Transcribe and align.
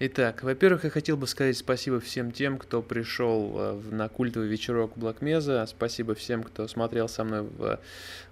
Итак, 0.00 0.44
во-первых, 0.44 0.84
я 0.84 0.90
хотел 0.90 1.16
бы 1.16 1.26
сказать 1.26 1.56
спасибо 1.56 1.98
всем 1.98 2.30
тем, 2.30 2.56
кто 2.56 2.82
пришел 2.82 3.52
э, 3.56 3.80
на 3.90 4.08
культовый 4.08 4.46
вечерок 4.46 4.92
Блэкмеза. 4.94 5.66
Спасибо 5.66 6.14
всем, 6.14 6.44
кто 6.44 6.68
смотрел 6.68 7.08
со 7.08 7.24
мной 7.24 7.42
в 7.42 7.80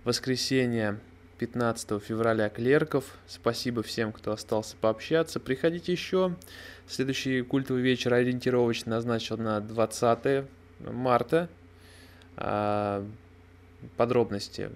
воскресенье 0.04 1.00
15 1.38 2.00
февраля 2.00 2.50
Клерков. 2.50 3.04
Спасибо 3.26 3.82
всем, 3.82 4.12
кто 4.12 4.30
остался 4.30 4.76
пообщаться. 4.80 5.40
Приходите 5.40 5.90
еще. 5.90 6.36
Следующий 6.86 7.42
культовый 7.42 7.82
вечер 7.82 8.14
ориентировочно 8.14 8.92
назначен 8.92 9.42
на 9.42 9.60
20 9.60 10.44
марта. 10.78 11.48
А, 12.36 13.04
подробности 13.96 14.70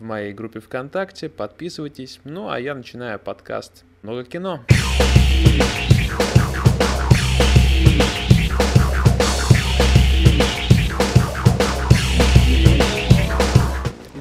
в 0.00 0.02
моей 0.02 0.32
группе 0.32 0.58
ВКонтакте. 0.58 1.28
Подписывайтесь. 1.28 2.18
Ну, 2.24 2.48
а 2.50 2.58
я 2.58 2.74
начинаю 2.74 3.20
подкаст 3.20 3.84
«Много 4.02 4.24
кино». 4.24 4.64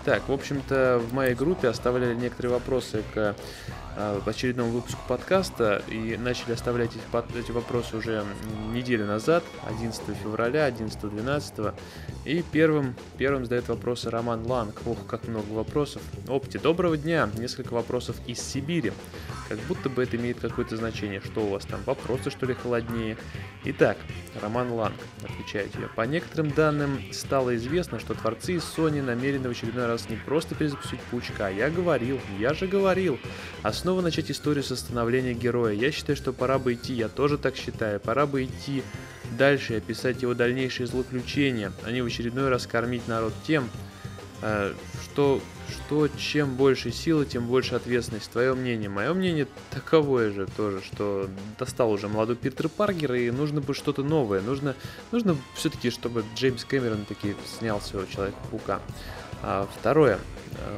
Итак, 0.05 0.27
в 0.27 0.33
общем-то, 0.33 1.01
в 1.01 1.13
моей 1.13 1.33
группе 1.33 1.69
оставляли 1.69 2.13
некоторые 2.13 2.51
вопросы 2.51 3.03
к 3.13 3.37
э, 3.95 4.19
очередному 4.25 4.69
выпуску 4.71 4.99
подкаста 5.07 5.81
и 5.87 6.17
начали 6.17 6.51
оставлять 6.51 6.91
эти 7.37 7.51
вопросы 7.51 7.95
уже 7.95 8.25
неделю 8.73 9.05
назад, 9.05 9.45
11 9.65 10.01
февраля, 10.21 10.67
11-12. 10.67 11.73
И 12.25 12.43
первым, 12.51 12.95
первым 13.17 13.45
задает 13.45 13.69
вопросы 13.69 14.09
Роман 14.09 14.45
Ланг. 14.45 14.81
Ох, 14.85 14.97
как 15.07 15.25
много 15.29 15.49
вопросов. 15.53 16.01
Опти, 16.27 16.57
доброго 16.57 16.97
дня. 16.97 17.29
Несколько 17.37 17.73
вопросов 17.73 18.17
из 18.27 18.41
Сибири. 18.41 18.91
Как 19.47 19.57
будто 19.69 19.87
бы 19.87 20.03
это 20.03 20.17
имеет 20.17 20.41
какое-то 20.41 20.75
значение. 20.75 21.21
Что 21.21 21.45
у 21.45 21.49
вас 21.51 21.63
там? 21.63 21.79
Вопросы, 21.85 22.29
что 22.29 22.45
ли, 22.45 22.55
холоднее? 22.55 23.15
Итак, 23.65 23.97
Роман 24.41 24.73
Ланг, 24.73 24.95
отвечает 25.23 25.71
я. 25.79 25.87
По 25.87 26.01
некоторым 26.01 26.51
данным, 26.51 27.01
стало 27.13 27.55
известно, 27.55 27.97
что 27.97 28.13
творцы 28.13 28.55
из 28.55 28.63
Sony 28.63 29.01
намерены 29.01 29.47
в 29.47 29.51
очередной 29.51 29.85
раз 29.85 30.09
не 30.09 30.17
просто 30.17 30.53
перезапустить 30.53 30.99
Паучка. 31.09 31.49
Я 31.49 31.69
говорил, 31.69 32.19
я 32.39 32.53
же 32.53 32.67
говорил. 32.67 33.17
Основа 33.61 34.01
начать 34.01 34.29
историю 34.29 34.65
со 34.65 34.75
становления 34.75 35.33
героя. 35.33 35.73
Я 35.73 35.91
считаю, 35.93 36.17
что 36.17 36.33
пора 36.33 36.59
бы 36.59 36.73
идти, 36.73 36.93
я 36.93 37.07
тоже 37.07 37.37
так 37.37 37.55
считаю. 37.55 38.01
Пора 38.01 38.25
бы 38.25 38.43
идти 38.43 38.83
дальше 39.37 39.73
и 39.73 39.77
описать 39.77 40.21
его 40.21 40.33
дальнейшие 40.33 40.85
злоключения, 40.85 41.71
а 41.83 41.91
не 41.91 42.01
в 42.01 42.05
очередной 42.05 42.49
раз 42.49 42.67
кормить 42.67 43.07
народ 43.07 43.33
тем, 43.47 43.69
что, 45.03 45.41
что 45.69 46.07
чем 46.09 46.55
больше 46.55 46.91
силы, 46.91 47.25
тем 47.25 47.47
больше 47.47 47.75
ответственность. 47.75 48.31
Твое 48.31 48.53
мнение. 48.53 48.89
Мое 48.89 49.13
мнение 49.13 49.47
таковое 49.69 50.31
же 50.31 50.47
тоже, 50.57 50.81
что 50.81 51.29
достал 51.57 51.91
уже 51.91 52.07
молодой 52.07 52.35
Питер 52.35 52.69
Паркер, 52.69 53.13
и 53.13 53.31
нужно 53.31 53.61
бы 53.61 53.73
что-то 53.73 54.03
новое. 54.03 54.41
Нужно, 54.41 54.75
нужно 55.11 55.37
все-таки, 55.55 55.89
чтобы 55.89 56.23
Джеймс 56.35 56.65
Кэмерон 56.65 57.05
таки 57.05 57.35
снял 57.57 57.79
своего 57.81 58.09
Человека-паука. 58.11 58.81
А 59.41 59.67
второе. 59.79 60.19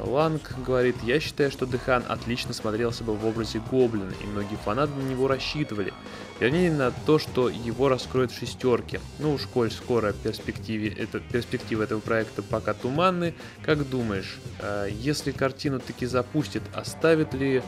Ланг 0.04 0.54
говорит, 0.64 0.96
я 1.02 1.20
считаю, 1.20 1.50
что 1.50 1.66
Дехан 1.66 2.04
отлично 2.08 2.52
смотрелся 2.52 3.04
бы 3.04 3.14
в 3.14 3.26
образе 3.26 3.60
Гоблина, 3.70 4.12
и 4.22 4.26
многие 4.26 4.56
фанаты 4.56 4.92
на 4.94 5.02
него 5.02 5.28
рассчитывали. 5.28 5.92
Вернее, 6.38 6.70
на 6.70 6.90
то, 6.90 7.18
что 7.18 7.48
его 7.48 7.88
раскроют 7.88 8.30
в 8.30 8.38
шестерке. 8.38 9.00
Ну 9.18 9.34
уж 9.34 9.46
коль 9.46 9.70
скоро 9.70 10.12
перспективе, 10.12 10.88
это, 10.90 11.20
перспективы 11.20 11.84
этого 11.84 12.00
проекта 12.00 12.42
пока 12.42 12.74
туманны, 12.74 13.34
как 13.62 13.88
думаешь, 13.88 14.38
э, 14.60 14.88
если 14.90 15.32
картину 15.32 15.80
таки 15.80 16.06
запустит, 16.06 16.62
оставит 16.74 17.32
ли 17.34 17.62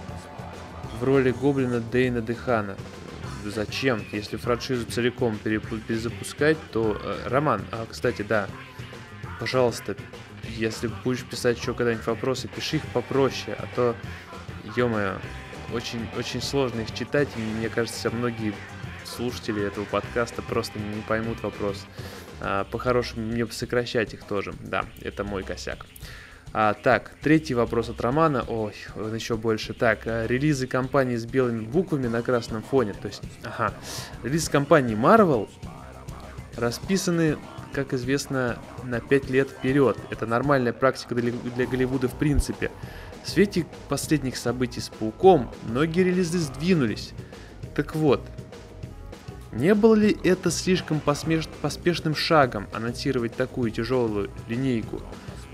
в 1.00 1.04
роли 1.04 1.30
Гоблина 1.30 1.80
Дейна 1.80 2.20
Дехана? 2.20 2.76
Зачем? 3.44 4.04
Если 4.12 4.36
франшизу 4.36 4.84
целиком 4.86 5.38
перезапускать, 5.38 6.58
то... 6.72 7.00
Э, 7.02 7.28
Роман, 7.28 7.62
а, 7.72 7.86
кстати, 7.88 8.22
да, 8.22 8.48
пожалуйста, 9.40 9.96
если 10.56 10.90
будешь 11.04 11.24
писать 11.24 11.58
еще 11.58 11.74
когда-нибудь 11.74 12.06
вопросы, 12.06 12.48
пиши 12.48 12.76
их 12.76 12.86
попроще, 12.88 13.56
а 13.58 13.66
то, 13.74 13.96
ё-моё, 14.76 15.18
очень, 15.72 16.06
очень 16.16 16.42
сложно 16.42 16.80
их 16.80 16.94
читать, 16.94 17.28
и 17.36 17.40
мне 17.40 17.68
кажется, 17.68 18.10
многие 18.10 18.54
слушатели 19.04 19.64
этого 19.64 19.84
подкаста 19.84 20.42
просто 20.42 20.78
не 20.78 21.02
поймут 21.02 21.42
вопрос. 21.42 21.86
А, 22.40 22.64
по-хорошему, 22.64 23.26
мне 23.26 23.46
сокращать 23.46 24.14
их 24.14 24.24
тоже. 24.24 24.54
Да, 24.60 24.84
это 25.00 25.24
мой 25.24 25.42
косяк. 25.42 25.86
А, 26.52 26.74
так, 26.74 27.12
третий 27.20 27.54
вопрос 27.54 27.88
от 27.88 28.00
Романа. 28.00 28.44
Ой, 28.48 28.74
он 28.96 29.14
еще 29.14 29.36
больше. 29.36 29.74
Так, 29.74 30.06
а, 30.06 30.26
релизы 30.26 30.66
компании 30.66 31.16
с 31.16 31.26
белыми 31.26 31.60
буквами 31.60 32.06
на 32.06 32.22
красном 32.22 32.62
фоне. 32.62 32.94
То 32.94 33.08
есть, 33.08 33.22
ага, 33.44 33.74
релиз 34.22 34.48
компании 34.48 34.96
Marvel 34.96 35.48
расписаны 36.56 37.38
как 37.84 37.94
известно, 37.94 38.58
на 38.82 38.98
5 38.98 39.30
лет 39.30 39.50
вперед. 39.50 39.96
Это 40.10 40.26
нормальная 40.26 40.72
практика 40.72 41.14
для, 41.14 41.66
Голливуда 41.66 42.08
в 42.08 42.18
принципе. 42.18 42.72
В 43.22 43.30
свете 43.30 43.66
последних 43.88 44.36
событий 44.36 44.80
с 44.80 44.88
Пауком 44.88 45.48
многие 45.62 46.02
релизы 46.02 46.38
сдвинулись. 46.38 47.12
Так 47.76 47.94
вот, 47.94 48.20
не 49.52 49.74
было 49.74 49.94
ли 49.94 50.16
это 50.24 50.50
слишком 50.50 50.98
посмеш... 50.98 51.46
поспешным 51.62 52.16
шагом 52.16 52.66
анонсировать 52.72 53.36
такую 53.36 53.70
тяжелую 53.70 54.28
линейку? 54.48 55.00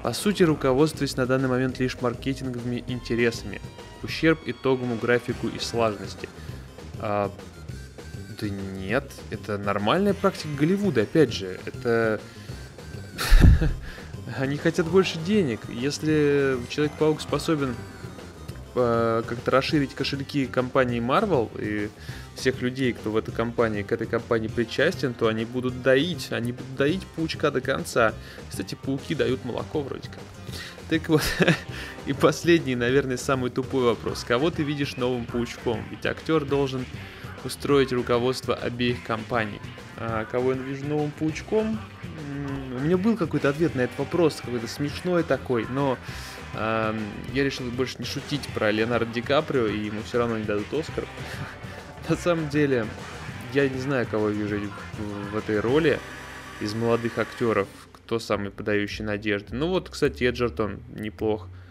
По 0.03 0.15
сути, 0.15 0.45
руководствуясь 0.45 1.19
на 1.19 1.27
данный 1.27 1.49
момент 1.49 1.79
лишь 1.79 2.01
маркетинговыми 2.01 2.85
интересами, 2.87 3.61
ущерб 4.03 4.39
итоговому 4.47 4.97
графику 4.97 5.49
и 5.49 5.59
слаженности. 5.59 6.27
А, 7.01 7.31
да 8.45 8.51
нет, 8.51 9.11
это 9.31 9.57
нормальная 9.57 10.13
практика 10.13 10.49
Голливуда, 10.59 11.03
опять 11.03 11.33
же, 11.33 11.59
это... 11.65 12.21
Они 14.39 14.57
хотят 14.57 14.87
больше 14.87 15.19
денег. 15.19 15.61
Если 15.69 16.59
Человек-паук 16.69 17.21
способен 17.21 17.75
э, 18.75 19.23
как-то 19.27 19.51
расширить 19.51 19.95
кошельки 19.95 20.47
компании 20.47 21.01
Marvel 21.01 21.51
и 21.59 21.89
всех 22.35 22.61
людей, 22.61 22.93
кто 22.93 23.11
в 23.11 23.17
этой 23.17 23.33
компании, 23.33 23.83
к 23.83 23.93
этой 23.93 24.07
компании 24.07 24.49
причастен, 24.49 25.15
то 25.15 25.29
они 25.29 25.45
будут 25.45 25.83
доить, 25.83 26.29
они 26.31 26.53
будут 26.53 26.75
доить 26.77 27.07
паучка 27.17 27.51
до 27.51 27.61
конца. 27.61 28.13
Кстати, 28.51 28.75
пауки 28.75 29.15
дают 29.15 29.45
молоко 29.45 29.81
вроде 29.81 30.09
как. 30.09 30.21
Так 30.91 31.09
вот, 31.09 31.23
и 32.07 32.13
последний, 32.13 32.75
наверное, 32.75 33.17
самый 33.17 33.51
тупой 33.51 33.85
вопрос. 33.85 34.25
Кого 34.25 34.51
ты 34.51 34.65
видишь 34.65 34.97
новым 34.97 35.25
паучком? 35.25 35.83
Ведь 35.91 36.05
актер 36.05 36.45
должен 36.45 36.85
устроить 37.45 37.93
руководство 37.93 38.55
обеих 38.55 39.03
компаний. 39.05 39.61
А 39.97 40.25
кого 40.25 40.53
я 40.53 40.59
вижу 40.59 40.87
новым 40.87 41.11
паучком? 41.11 41.79
У 42.77 42.81
меня 42.81 42.97
был 42.97 43.17
какой-то 43.17 43.49
ответ 43.49 43.75
на 43.75 43.83
этот 43.83 43.99
вопрос, 43.99 44.41
какой-то 44.45 44.67
смешной 44.67 45.23
такой, 45.23 45.67
но 45.71 45.99
э, 46.55 46.99
я 47.33 47.45
решил 47.45 47.71
больше 47.71 47.97
не 47.99 48.05
шутить 48.05 48.47
про 48.55 48.71
Леонардо 48.71 49.13
Ди 49.13 49.21
Каприо, 49.21 49.67
и 49.67 49.87
ему 49.87 50.03
все 50.03 50.19
равно 50.19 50.39
не 50.39 50.45
дадут 50.45 50.73
Оскар. 50.73 51.05
На 52.09 52.17
самом 52.17 52.49
деле, 52.49 52.87
я 53.53 53.69
не 53.69 53.79
знаю, 53.79 54.07
кого 54.11 54.29
вижу 54.29 54.59
в 55.33 55.37
этой 55.37 55.61
роли 55.61 55.99
из 56.61 56.75
молодых 56.75 57.19
актеров, 57.19 57.69
кто 57.93 58.19
самый 58.19 58.51
подающий 58.51 59.05
надежды. 59.05 59.55
Ну 59.55 59.69
вот, 59.69 59.91
кстати, 59.91 60.25
Эджертон 60.25 60.81
неплох. 60.95 61.47
А, 61.47 61.64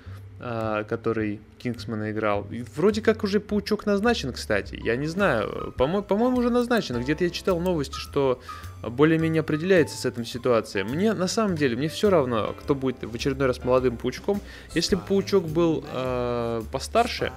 который 0.43 1.39
Кингсмана 1.57 2.11
играл. 2.11 2.45
Вроде 2.75 3.01
как 3.01 3.23
уже 3.23 3.39
Паучок 3.39 3.85
назначен, 3.85 4.33
кстати. 4.33 4.77
Я 4.83 4.97
не 4.97 5.07
знаю. 5.07 5.73
По-моему, 5.77 6.03
по 6.03 6.15
уже 6.15 6.49
назначен. 6.49 6.99
Где-то 7.01 7.23
я 7.23 7.29
читал 7.29 7.59
новости, 7.61 7.95
что 7.95 8.41
более-менее 8.81 9.39
определяется 9.39 9.95
с 9.97 10.05
этой 10.05 10.25
ситуацией. 10.25 10.83
Мне, 10.83 11.13
на 11.13 11.27
самом 11.27 11.55
деле, 11.55 11.77
мне 11.77 11.87
все 11.87 12.09
равно, 12.09 12.53
кто 12.59 12.75
будет 12.75 13.03
в 13.03 13.15
очередной 13.15 13.47
раз 13.47 13.63
молодым 13.63 13.95
Паучком. 13.95 14.41
Если 14.73 14.95
бы 14.95 15.01
Паучок 15.07 15.45
был 15.47 15.85
э, 15.89 16.61
постарше, 16.71 17.31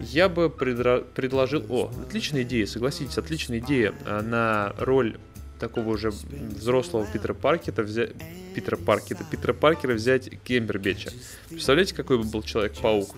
я 0.00 0.28
бы 0.28 0.46
предра- 0.46 1.04
предложил... 1.14 1.64
О, 1.68 1.90
отличная 2.06 2.42
идея, 2.42 2.66
согласитесь, 2.66 3.18
отличная 3.18 3.58
идея 3.58 3.92
э, 4.06 4.20
на 4.22 4.72
роль 4.78 5.18
такого 5.60 5.90
уже 5.90 6.10
взрослого 6.10 7.06
Питера 7.06 7.34
Паркета 7.34 7.82
взять... 7.82 8.12
Питера 8.54 8.76
Паркета, 8.76 9.24
Питера 9.30 9.52
Паркера 9.52 9.94
взять 9.94 10.28
Кембербеча. 10.42 11.12
Представляете, 11.48 11.94
какой 11.94 12.18
бы 12.18 12.24
был 12.24 12.42
Человек-паук? 12.42 13.14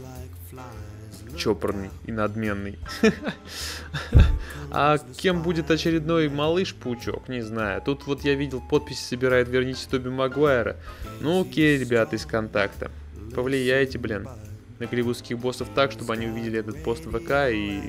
Чопорный 1.36 1.90
и 2.04 2.12
надменный. 2.12 2.78
А 4.74 4.96
кем 5.18 5.42
будет 5.42 5.70
очередной 5.70 6.30
малыш-паучок, 6.30 7.28
не 7.28 7.42
знаю. 7.42 7.82
Тут 7.82 8.06
вот 8.06 8.24
я 8.24 8.34
видел, 8.34 8.62
подписи 8.70 9.02
собирает 9.02 9.46
«Верните 9.48 9.86
Тоби 9.90 10.08
Магуайра». 10.08 10.78
Ну 11.20 11.42
окей, 11.42 11.76
ребята 11.76 12.16
из 12.16 12.24
контакта. 12.24 12.90
Повлияйте, 13.34 13.98
блин, 13.98 14.26
на 14.78 14.86
голливудских 14.86 15.38
боссов 15.38 15.68
так, 15.74 15.92
чтобы 15.92 16.14
они 16.14 16.26
увидели 16.26 16.58
этот 16.58 16.82
пост 16.82 17.04
в 17.04 17.18
ВК 17.18 17.52
и 17.52 17.82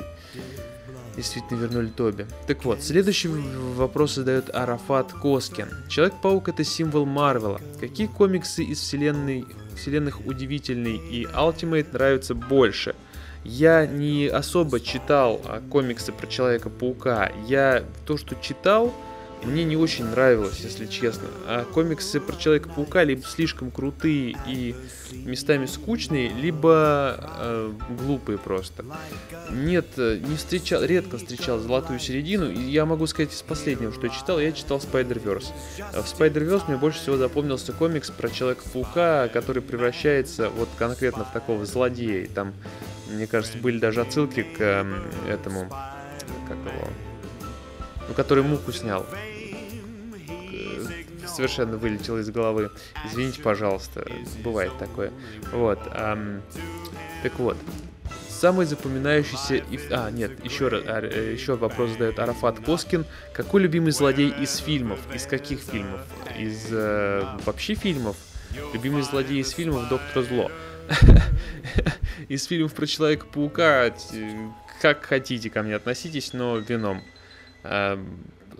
действительно 1.15 1.59
вернули 1.59 1.87
Тоби. 1.87 2.27
Так 2.47 2.65
вот, 2.65 2.81
следующий 2.81 3.27
вопрос 3.27 4.15
задает 4.15 4.53
Арафат 4.53 5.11
Коскин. 5.13 5.69
Человек-паук 5.89 6.49
это 6.49 6.63
символ 6.63 7.05
Марвела. 7.05 7.59
Какие 7.79 8.07
комиксы 8.07 8.63
из 8.63 8.79
вселенной, 8.79 9.45
вселенных 9.75 10.25
Удивительный 10.25 10.97
и 10.97 11.25
Ultimate 11.25 11.87
нравятся 11.93 12.35
больше? 12.35 12.95
Я 13.43 13.85
не 13.85 14.27
особо 14.27 14.79
читал 14.79 15.41
а, 15.45 15.61
комиксы 15.69 16.13
про 16.13 16.27
Человека-паука. 16.27 17.31
Я 17.45 17.83
то, 18.05 18.17
что 18.17 18.35
читал, 18.35 18.93
мне 19.45 19.63
не 19.63 19.75
очень 19.75 20.05
нравилось, 20.05 20.59
если 20.61 20.85
честно. 20.85 21.27
А 21.45 21.65
комиксы 21.65 22.19
про 22.19 22.35
Человека-паука 22.35 23.03
либо 23.03 23.23
слишком 23.23 23.71
крутые 23.71 24.35
и 24.47 24.75
местами 25.11 25.65
скучные, 25.65 26.29
либо 26.29 27.17
э, 27.39 27.71
глупые 28.01 28.37
просто. 28.37 28.85
Нет, 29.51 29.87
э, 29.97 30.19
не 30.25 30.35
встречал, 30.35 30.83
редко 30.83 31.17
встречал 31.17 31.59
золотую 31.59 31.99
середину. 31.99 32.49
И 32.49 32.59
я 32.59 32.85
могу 32.85 33.05
сказать 33.07 33.33
из 33.33 33.41
последнего, 33.41 33.91
что 33.91 34.07
я 34.07 34.13
читал, 34.13 34.39
я 34.39 34.51
читал 34.51 34.77
Spider-Verse. 34.77 35.47
А 35.93 36.01
в 36.01 36.05
Spider-Verse 36.05 36.63
мне 36.67 36.77
больше 36.77 36.99
всего 36.99 37.17
запомнился 37.17 37.73
комикс 37.73 38.09
про 38.09 38.29
Человека-паука, 38.29 39.27
который 39.29 39.61
превращается 39.61 40.49
вот 40.49 40.69
конкретно 40.77 41.25
в 41.25 41.33
такого 41.33 41.65
злодея. 41.65 42.27
Там, 42.27 42.53
мне 43.09 43.27
кажется, 43.27 43.57
были 43.57 43.77
даже 43.77 44.01
отсылки 44.01 44.43
к 44.43 44.59
э, 44.59 44.85
этому, 45.29 45.69
как 46.47 46.57
его, 46.57 46.87
ну, 48.07 48.13
который 48.13 48.43
муку 48.43 48.71
снял 48.71 49.05
совершенно 51.33 51.77
вылетело 51.77 52.19
из 52.19 52.29
головы. 52.29 52.71
Извините, 53.05 53.41
пожалуйста, 53.41 54.05
бывает 54.43 54.71
такое. 54.77 55.11
Вот. 55.51 55.79
Эм, 55.93 56.41
так 57.21 57.37
вот. 57.39 57.57
Самый 58.27 58.65
запоминающийся... 58.65 59.63
А, 59.91 60.11
нет, 60.11 60.43
еще, 60.43 60.67
раз, 60.67 60.83
а, 60.85 60.99
э, 61.01 61.31
еще 61.31 61.55
вопрос 61.55 61.91
задает 61.91 62.19
Арафат 62.19 62.59
Коскин. 62.59 63.05
Какой 63.33 63.61
любимый 63.61 63.91
злодей 63.91 64.33
из 64.37 64.57
фильмов? 64.57 64.99
Из 65.15 65.25
каких 65.25 65.59
фильмов? 65.59 66.01
Из 66.37 66.67
э, 66.69 67.25
вообще 67.45 67.75
фильмов? 67.75 68.17
Любимый 68.73 69.01
злодей 69.03 69.39
из 69.39 69.51
фильмов 69.51 69.87
Доктор 69.87 70.23
Зло. 70.23 70.51
Из 72.27 72.45
фильмов 72.45 72.73
про 72.73 72.85
Человека-паука, 72.85 73.93
как 74.81 75.05
хотите 75.05 75.49
ко 75.49 75.63
мне 75.63 75.75
относитесь, 75.75 76.33
но 76.33 76.57
вином. 76.57 77.01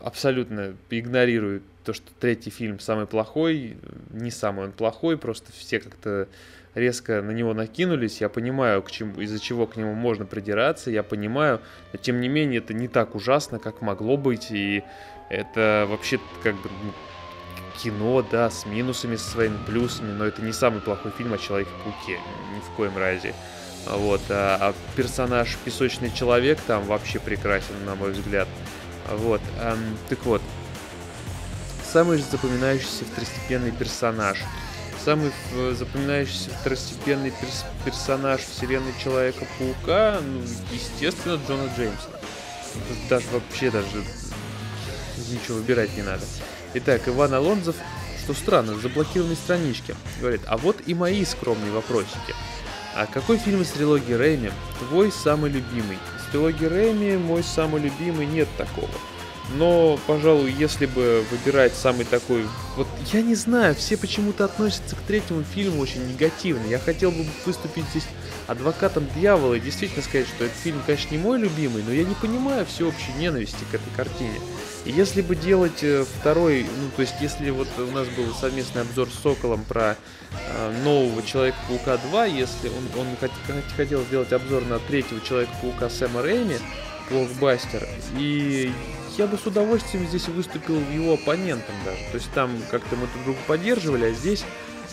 Абсолютно 0.03 0.75
игнорирую 0.89 1.63
то, 1.85 1.93
что 1.93 2.11
третий 2.19 2.49
фильм 2.49 2.79
самый 2.79 3.07
плохой, 3.07 3.77
не 4.11 4.31
самый 4.31 4.65
он 4.65 4.71
плохой, 4.73 5.17
просто 5.17 5.51
все 5.53 5.79
как-то 5.79 6.27
резко 6.75 7.21
на 7.21 7.31
него 7.31 7.53
накинулись. 7.53 8.19
Я 8.21 8.29
понимаю, 8.29 8.81
к 8.83 8.91
чему, 8.91 9.21
из-за 9.21 9.39
чего 9.39 9.65
к 9.65 9.77
нему 9.77 9.93
можно 9.93 10.25
придираться, 10.25 10.91
я 10.91 11.03
понимаю, 11.03 11.61
но 11.93 11.99
тем 11.99 12.19
не 12.19 12.27
менее 12.27 12.59
это 12.59 12.73
не 12.73 12.87
так 12.87 13.15
ужасно, 13.15 13.59
как 13.59 13.81
могло 13.81 14.17
быть, 14.17 14.51
и 14.51 14.83
это 15.29 15.87
вообще 15.89 16.19
как 16.43 16.55
бы 16.55 16.69
ну, 16.83 16.91
кино, 17.81 18.25
да, 18.29 18.49
с 18.49 18.65
минусами, 18.65 19.15
со 19.15 19.29
своими 19.29 19.57
плюсами, 19.65 20.11
но 20.11 20.25
это 20.25 20.41
не 20.41 20.51
самый 20.51 20.81
плохой 20.81 21.11
фильм 21.11 21.33
о 21.33 21.37
Человеке-пауке, 21.37 22.19
ни 22.55 22.59
в 22.59 22.75
коем 22.75 22.97
разе. 22.97 23.33
Вот, 23.85 24.21
а, 24.29 24.57
а 24.59 24.73
персонаж 24.95 25.57
Песочный 25.65 26.11
Человек 26.11 26.59
там 26.61 26.83
вообще 26.83 27.19
прекрасен, 27.19 27.85
на 27.85 27.95
мой 27.95 28.11
взгляд. 28.11 28.47
Вот, 29.09 29.41
эм, 29.59 29.97
так 30.09 30.25
вот, 30.25 30.41
самый 31.91 32.17
запоминающийся 32.17 33.05
второстепенный 33.05 33.71
персонаж. 33.71 34.37
Самый 35.03 35.31
запоминающийся 35.73 36.49
второстепенный 36.51 37.31
перс 37.31 37.65
персонаж 37.83 38.41
вселенной 38.41 38.93
Человека-паука, 39.03 40.19
ну, 40.21 40.41
естественно, 40.71 41.39
Джона 41.45 41.69
Джеймса. 41.75 42.09
Даже 43.09 43.25
вообще 43.33 43.69
даже 43.69 44.03
ничего 45.29 45.57
выбирать 45.57 45.95
не 45.95 46.03
надо. 46.03 46.23
Итак, 46.75 47.01
Иван 47.07 47.33
Алонзов, 47.33 47.75
что 48.23 48.33
странно, 48.33 48.73
в 48.73 48.81
заблокированной 48.81 49.35
страничке, 49.35 49.95
говорит, 50.19 50.41
а 50.47 50.57
вот 50.57 50.77
и 50.85 50.93
мои 50.93 51.25
скромные 51.25 51.71
вопросики. 51.71 52.33
А 52.95 53.07
какой 53.07 53.37
фильм 53.37 53.61
из 53.61 53.69
трилогии 53.69 54.13
Рэйми 54.13 54.51
твой 54.79 55.11
самый 55.11 55.49
любимый? 55.49 55.97
Из 56.19 56.31
трилогии 56.31 56.65
Рэйми 56.65 57.17
мой 57.17 57.43
самый 57.43 57.81
любимый 57.81 58.27
нет 58.27 58.47
такого. 58.55 58.89
Но, 59.55 59.99
пожалуй, 60.07 60.51
если 60.51 60.85
бы 60.85 61.25
выбирать 61.29 61.73
самый 61.73 62.05
такой... 62.05 62.45
Вот 62.77 62.87
я 63.11 63.21
не 63.21 63.35
знаю, 63.35 63.75
все 63.75 63.97
почему-то 63.97 64.45
относятся 64.45 64.95
к 64.95 64.99
третьему 64.99 65.43
фильму 65.43 65.81
очень 65.81 66.07
негативно. 66.07 66.65
Я 66.67 66.79
хотел 66.79 67.11
бы 67.11 67.25
выступить 67.45 67.85
здесь 67.89 68.05
адвокатом 68.47 69.07
дьявола 69.15 69.55
и 69.55 69.59
действительно 69.59 70.03
сказать, 70.03 70.27
что 70.27 70.45
этот 70.45 70.57
фильм, 70.57 70.81
конечно, 70.85 71.11
не 71.11 71.17
мой 71.17 71.39
любимый, 71.39 71.83
но 71.83 71.91
я 71.91 72.03
не 72.03 72.15
понимаю 72.15 72.65
всеобщей 72.65 73.11
ненависти 73.17 73.63
к 73.71 73.73
этой 73.73 73.89
картине. 73.95 74.39
Если 74.85 75.21
бы 75.21 75.35
делать 75.35 75.81
э, 75.81 76.03
второй, 76.19 76.63
ну 76.63 76.89
то 76.95 77.01
есть 77.01 77.15
если 77.21 77.49
вот 77.51 77.67
у 77.77 77.91
нас 77.91 78.07
был 78.09 78.33
совместный 78.33 78.81
обзор 78.81 79.09
с 79.09 79.21
Соколом 79.21 79.63
про 79.63 79.95
э, 80.31 80.83
нового 80.83 81.23
Человека-паука 81.23 81.97
2, 82.09 82.25
если 82.25 82.67
он, 82.69 82.99
он 82.99 83.07
хотел 83.77 84.03
сделать 84.03 84.33
обзор 84.33 84.65
на 84.65 84.79
третьего 84.79 85.21
Человека-паука 85.21 85.89
Сэма 85.89 86.21
Рэйми, 86.21 86.57
блокбастер, 87.09 87.87
и 88.17 88.73
я 89.17 89.27
бы 89.27 89.37
с 89.37 89.45
удовольствием 89.45 90.05
здесь 90.07 90.27
выступил 90.27 90.79
его 90.91 91.13
оппонентом 91.13 91.75
даже. 91.85 91.99
То 92.11 92.15
есть 92.15 92.31
там 92.33 92.51
как-то 92.69 92.95
мы 92.95 93.07
друг 93.07 93.23
друга 93.23 93.39
поддерживали, 93.47 94.05
а 94.05 94.11
здесь 94.11 94.43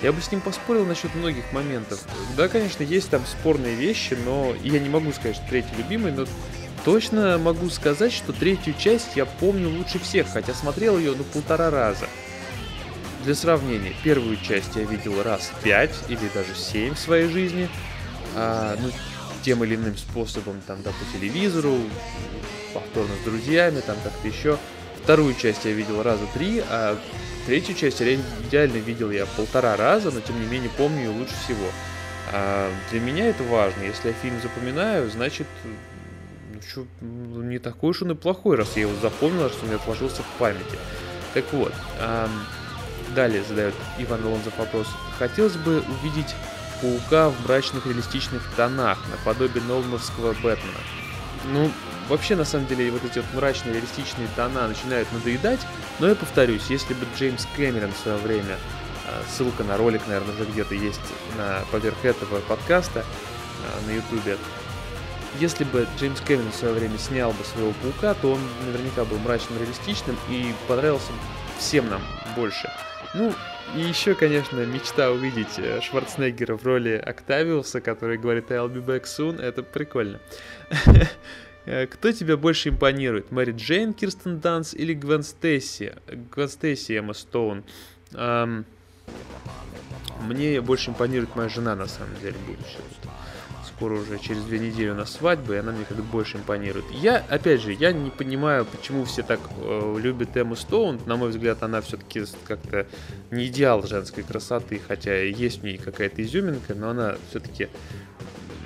я 0.02 0.12
бы 0.12 0.20
с 0.20 0.30
ним 0.30 0.40
поспорил 0.40 0.86
насчет 0.86 1.14
многих 1.14 1.52
моментов. 1.52 2.02
Да, 2.36 2.48
конечно, 2.48 2.82
есть 2.82 3.10
там 3.10 3.22
спорные 3.26 3.74
вещи, 3.74 4.16
но 4.24 4.54
я 4.62 4.78
не 4.78 4.88
могу 4.88 5.12
сказать, 5.12 5.36
что 5.36 5.46
третий 5.48 5.74
любимый, 5.76 6.12
но 6.12 6.26
точно 6.84 7.38
могу 7.38 7.68
сказать, 7.70 8.12
что 8.12 8.32
третью 8.32 8.74
часть 8.78 9.16
я 9.16 9.26
помню 9.26 9.68
лучше 9.68 9.98
всех, 9.98 10.28
хотя 10.28 10.54
смотрел 10.54 10.98
ее 10.98 11.14
ну 11.16 11.24
полтора 11.24 11.70
раза. 11.70 12.06
Для 13.24 13.34
сравнения, 13.34 13.92
первую 14.02 14.36
часть 14.36 14.76
я 14.76 14.82
видел 14.82 15.22
раз 15.22 15.52
пять 15.62 15.94
или 16.08 16.30
даже 16.34 16.54
семь 16.54 16.94
в 16.94 16.98
своей 16.98 17.28
жизни. 17.28 17.68
А, 18.34 18.76
ну, 18.80 18.90
тем 19.42 19.64
или 19.64 19.74
иным 19.74 19.96
способом, 19.96 20.60
там, 20.66 20.82
да, 20.82 20.90
по 20.90 21.18
телевизору, 21.18 21.76
повторно 22.74 23.14
с 23.20 23.24
друзьями, 23.24 23.80
там 23.80 23.96
как-то 24.02 24.28
еще. 24.28 24.58
Вторую 25.02 25.34
часть 25.34 25.64
я 25.64 25.72
видел 25.72 26.02
раза 26.02 26.24
три, 26.34 26.62
а 26.68 26.98
третью 27.46 27.74
часть 27.74 28.00
я 28.00 28.14
идеально 28.14 28.76
видел 28.76 29.10
я 29.10 29.26
полтора 29.26 29.76
раза, 29.76 30.10
но 30.10 30.20
тем 30.20 30.40
не 30.40 30.46
менее 30.46 30.70
помню 30.76 31.04
ее 31.04 31.10
лучше 31.10 31.34
всего. 31.44 31.66
А 32.32 32.70
для 32.90 33.00
меня 33.00 33.26
это 33.26 33.42
важно. 33.44 33.82
Если 33.82 34.08
я 34.08 34.14
фильм 34.14 34.40
запоминаю, 34.40 35.10
значит, 35.10 35.46
что, 36.68 36.86
ну, 37.00 37.42
не 37.42 37.58
такой 37.58 37.90
уж 37.90 38.02
он 38.02 38.12
и 38.12 38.14
плохой, 38.14 38.56
раз 38.56 38.76
я 38.76 38.82
его 38.82 38.92
запомнил, 39.00 39.48
что 39.50 39.66
он 39.66 39.74
отложился 39.74 40.22
в 40.22 40.38
памяти. 40.38 40.78
Так 41.34 41.44
вот, 41.52 41.72
а, 41.98 42.28
далее 43.14 43.42
задает 43.42 43.74
Иван 43.98 44.24
Лонзов 44.24 44.56
вопрос. 44.58 44.86
Хотелось 45.18 45.56
бы 45.56 45.82
увидеть 45.82 46.34
паука 46.80 47.30
в 47.30 47.44
мрачных 47.44 47.86
реалистичных 47.86 48.42
тонах, 48.56 48.98
наподобие 49.10 49.62
Нолановского 49.64 50.32
Бэтмена. 50.32 50.80
Ну, 51.52 51.70
Вообще, 52.10 52.34
на 52.34 52.44
самом 52.44 52.66
деле, 52.66 52.90
вот 52.90 53.04
эти 53.04 53.20
вот 53.20 53.26
мрачные, 53.34 53.72
реалистичные 53.72 54.26
тона 54.34 54.66
начинают 54.66 55.06
надоедать, 55.12 55.60
но 56.00 56.08
я 56.08 56.16
повторюсь, 56.16 56.64
если 56.68 56.92
бы 56.92 57.06
Джеймс 57.16 57.46
Кэмерон 57.54 57.92
в 57.92 57.98
свое 57.98 58.18
время, 58.18 58.56
а, 59.06 59.22
ссылка 59.30 59.62
на 59.62 59.76
ролик, 59.76 60.02
наверное, 60.08 60.34
уже 60.34 60.44
где-то 60.44 60.74
есть 60.74 61.00
на, 61.38 61.60
поверх 61.70 62.04
этого 62.04 62.40
подкаста 62.40 63.04
а, 63.04 63.86
на 63.86 63.92
ютубе, 63.92 64.38
если 65.38 65.64
бы 65.64 65.86
Джеймс 65.98 66.20
Кэмерон 66.20 66.50
в 66.50 66.54
свое 66.54 66.74
время 66.74 66.98
снял 66.98 67.32
бы 67.32 67.44
своего 67.44 67.72
паука, 67.82 68.14
то 68.14 68.32
он 68.32 68.40
наверняка 68.66 69.04
был 69.04 69.18
мрачным, 69.18 69.58
реалистичным 69.58 70.16
и 70.28 70.52
понравился 70.66 71.12
всем 71.58 71.88
нам 71.88 72.02
больше. 72.34 72.70
Ну, 73.14 73.32
и 73.74 73.80
еще, 73.80 74.14
конечно, 74.14 74.64
мечта 74.64 75.10
увидеть 75.10 75.58
э, 75.58 75.80
Шварценеггера 75.80 76.56
в 76.56 76.64
роли 76.64 76.90
Октавиуса, 76.90 77.80
который 77.80 78.18
говорит 78.18 78.50
«I'll 78.50 78.72
be 78.72 78.84
back 78.84 79.04
soon», 79.04 79.40
это 79.40 79.62
прикольно. 79.62 80.20
Э, 81.66 81.86
кто 81.86 82.10
тебя 82.10 82.38
больше 82.38 82.70
импонирует? 82.70 83.30
Мэри 83.30 83.52
Джейн, 83.52 83.92
Кирстен 83.92 84.40
Данс 84.40 84.72
или 84.72 84.94
Гвен 84.94 85.22
Стейси? 85.22 85.94
Гвен 86.34 86.48
Стейси, 86.48 86.98
Эмма 86.98 87.12
Стоун. 87.12 87.64
Мне 90.22 90.60
больше 90.62 90.90
импонирует 90.90 91.36
моя 91.36 91.50
жена, 91.50 91.76
на 91.76 91.86
самом 91.86 92.18
деле, 92.22 92.36
будущее. 92.46 92.80
Скоро 93.80 93.94
уже 93.94 94.18
через 94.18 94.42
две 94.44 94.58
недели 94.58 94.90
у 94.90 94.94
нас 94.94 95.10
свадьба, 95.10 95.54
и 95.54 95.56
она 95.56 95.72
мне 95.72 95.86
как-то 95.86 96.02
больше 96.02 96.36
импонирует. 96.36 96.84
Я, 96.90 97.24
опять 97.30 97.62
же, 97.62 97.72
я 97.72 97.92
не 97.92 98.10
понимаю, 98.10 98.66
почему 98.66 99.06
все 99.06 99.22
так 99.22 99.40
э, 99.56 99.96
любят 99.98 100.36
Эмму 100.36 100.54
Стоун. 100.54 101.00
На 101.06 101.16
мой 101.16 101.30
взгляд, 101.30 101.62
она 101.62 101.80
все-таки 101.80 102.24
как-то 102.44 102.86
не 103.30 103.46
идеал 103.46 103.82
женской 103.86 104.22
красоты, 104.22 104.82
хотя 104.86 105.22
есть 105.22 105.62
в 105.62 105.64
ней 105.64 105.78
какая-то 105.78 106.22
изюминка, 106.22 106.74
но 106.74 106.90
она 106.90 107.16
все-таки 107.30 107.70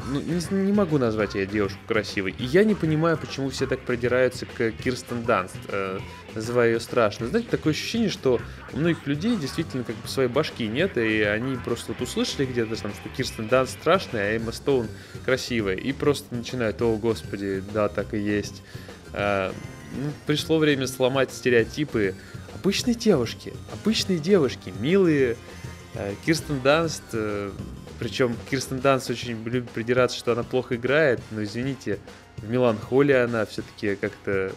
ну, 0.08 0.20
не, 0.20 0.64
не 0.64 0.72
могу 0.72 0.98
назвать 0.98 1.34
ее 1.34 1.46
девушку 1.46 1.78
красивой. 1.86 2.34
И 2.38 2.44
я 2.44 2.64
не 2.64 2.74
понимаю, 2.74 3.16
почему 3.16 3.50
все 3.50 3.66
так 3.66 3.80
придираются 3.80 4.46
к 4.46 4.70
Кирстен 4.72 5.22
Данст, 5.22 5.56
э, 5.68 5.98
называя 6.34 6.72
ее 6.72 6.80
страшной. 6.80 7.28
Знаете, 7.28 7.48
такое 7.50 7.72
ощущение, 7.72 8.10
что 8.10 8.40
у 8.72 8.76
многих 8.76 9.06
людей 9.06 9.36
действительно 9.36 9.84
как 9.84 9.96
бы 9.96 10.08
своей 10.08 10.28
башки 10.28 10.66
нет, 10.66 10.96
и 10.96 11.22
они 11.22 11.56
просто 11.56 11.92
вот 11.92 12.00
услышали 12.00 12.46
где-то 12.46 12.80
там, 12.80 12.92
что 12.92 13.08
Кирстен 13.08 13.48
Данст 13.48 13.72
страшная, 13.72 14.32
а 14.32 14.36
Эмма 14.36 14.52
Стоун 14.52 14.88
красивая, 15.24 15.76
и 15.76 15.92
просто 15.92 16.34
начинают, 16.34 16.80
о 16.82 16.96
господи, 16.96 17.62
да, 17.72 17.88
так 17.88 18.14
и 18.14 18.18
есть. 18.18 18.62
Э, 19.12 19.52
ну, 19.96 20.10
пришло 20.26 20.58
время 20.58 20.86
сломать 20.86 21.32
стереотипы. 21.32 22.14
Обычные 22.54 22.94
девушки, 22.94 23.52
обычные 23.72 24.18
девушки, 24.18 24.72
милые. 24.80 25.36
Э, 25.94 26.14
Кирстен 26.24 26.60
Данст... 26.60 27.02
Э, 27.12 27.50
Причем 27.98 28.36
Кирстен 28.50 28.80
Данс 28.80 29.08
очень 29.08 29.42
любит 29.44 29.70
придираться, 29.70 30.18
что 30.18 30.32
она 30.32 30.42
плохо 30.42 30.76
играет, 30.76 31.20
но 31.30 31.42
извините, 31.42 31.98
в 32.38 32.50
Меланхолии 32.50 33.14
она 33.14 33.46
все-таки 33.46 33.94
как-то 33.94 34.52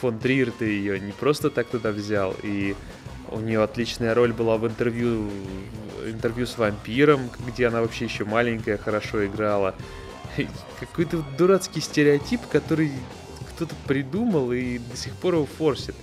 фон 0.00 0.18
Триер 0.18 0.50
ты 0.50 0.66
ее 0.66 0.98
не 0.98 1.12
просто 1.12 1.50
так 1.50 1.66
туда 1.66 1.90
взял, 1.92 2.34
и 2.42 2.74
у 3.30 3.40
нее 3.40 3.62
отличная 3.62 4.14
роль 4.14 4.32
была 4.32 4.56
в 4.56 4.66
интервью, 4.66 5.30
интервью 6.06 6.46
с 6.46 6.58
вампиром, 6.58 7.30
где 7.46 7.66
она 7.66 7.80
вообще 7.80 8.04
еще 8.04 8.24
маленькая, 8.24 8.78
хорошо 8.78 9.26
играла. 9.26 9.74
Какой-то 10.80 11.24
дурацкий 11.38 11.80
стереотип, 11.80 12.40
который 12.50 12.92
кто-то 13.50 13.74
придумал 13.86 14.52
и 14.52 14.78
до 14.78 14.96
сих 14.96 15.14
пор 15.14 15.34
его 15.34 15.46
форсит. 15.46 15.94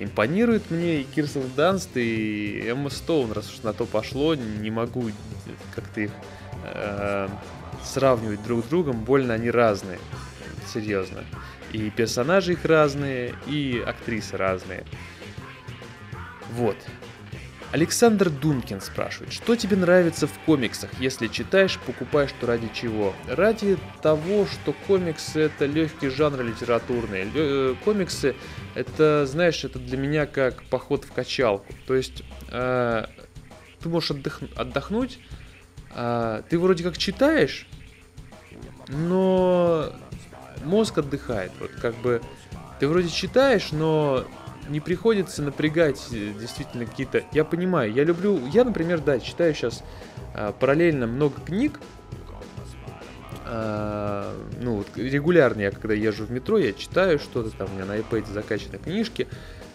Импонирует 0.00 0.70
мне 0.70 1.00
и 1.00 1.04
Кирсен 1.04 1.50
Данст, 1.56 1.96
и 1.96 2.62
Эмма 2.68 2.90
Стоун, 2.90 3.32
раз 3.32 3.52
уж 3.52 3.62
на 3.62 3.72
то 3.72 3.84
пошло, 3.84 4.34
не 4.34 4.70
могу 4.70 5.10
как-то 5.74 6.02
их 6.02 6.10
э, 6.64 7.28
сравнивать 7.82 8.42
друг 8.44 8.64
с 8.64 8.68
другом, 8.68 9.04
больно 9.04 9.34
они 9.34 9.50
разные, 9.50 9.98
серьезно. 10.72 11.24
И 11.72 11.90
персонажи 11.90 12.52
их 12.52 12.64
разные, 12.64 13.34
и 13.46 13.82
актрисы 13.84 14.36
разные. 14.36 14.84
Вот. 16.52 16.76
Александр 17.70 18.30
Думкин 18.30 18.80
спрашивает, 18.80 19.32
что 19.32 19.54
тебе 19.54 19.76
нравится 19.76 20.26
в 20.26 20.32
комиксах, 20.46 20.90
если 21.00 21.26
читаешь, 21.26 21.78
покупаешь, 21.78 22.30
то 22.40 22.46
ради 22.46 22.70
чего? 22.72 23.14
Ради 23.28 23.76
того, 24.00 24.46
что 24.46 24.72
комиксы 24.86 25.40
это 25.40 25.66
легкий 25.66 26.08
жанр 26.08 26.42
литературный. 26.42 27.24
Лё- 27.24 27.72
э, 27.72 27.74
комиксы 27.84 28.34
это, 28.74 29.26
знаешь, 29.26 29.64
это 29.64 29.78
для 29.78 29.98
меня 29.98 30.24
как 30.24 30.62
поход 30.64 31.04
в 31.04 31.12
качалку. 31.12 31.66
То 31.86 31.94
есть 31.94 32.22
э, 32.50 33.04
ты 33.82 33.88
можешь 33.90 34.12
отдых- 34.12 34.40
отдохнуть, 34.56 35.18
э, 35.94 36.42
ты 36.48 36.58
вроде 36.58 36.84
как 36.84 36.96
читаешь, 36.96 37.66
но 38.88 39.92
мозг 40.64 40.96
отдыхает. 40.96 41.52
Вот 41.60 41.72
как 41.82 41.94
бы 41.96 42.22
ты 42.80 42.88
вроде 42.88 43.10
читаешь, 43.10 43.72
но 43.72 44.24
не 44.68 44.80
приходится 44.80 45.42
напрягать 45.42 46.00
э, 46.12 46.32
действительно 46.38 46.86
какие-то... 46.86 47.24
Я 47.32 47.44
понимаю, 47.44 47.92
я 47.92 48.04
люблю... 48.04 48.40
Я, 48.52 48.64
например, 48.64 49.00
да, 49.00 49.18
читаю 49.18 49.54
сейчас 49.54 49.82
а, 50.34 50.52
параллельно 50.52 51.06
много 51.06 51.40
книг. 51.40 51.80
А, 53.44 54.34
ну, 54.60 54.76
вот 54.76 54.88
регулярно 54.96 55.62
я, 55.62 55.70
когда 55.70 55.94
езжу 55.94 56.26
в 56.26 56.30
метро, 56.30 56.58
я 56.58 56.72
читаю 56.72 57.18
что-то 57.18 57.50
там, 57.50 57.68
у 57.70 57.74
меня 57.74 57.86
на 57.86 57.98
iPad 57.98 58.32
закачаны 58.32 58.78
книжки. 58.78 59.26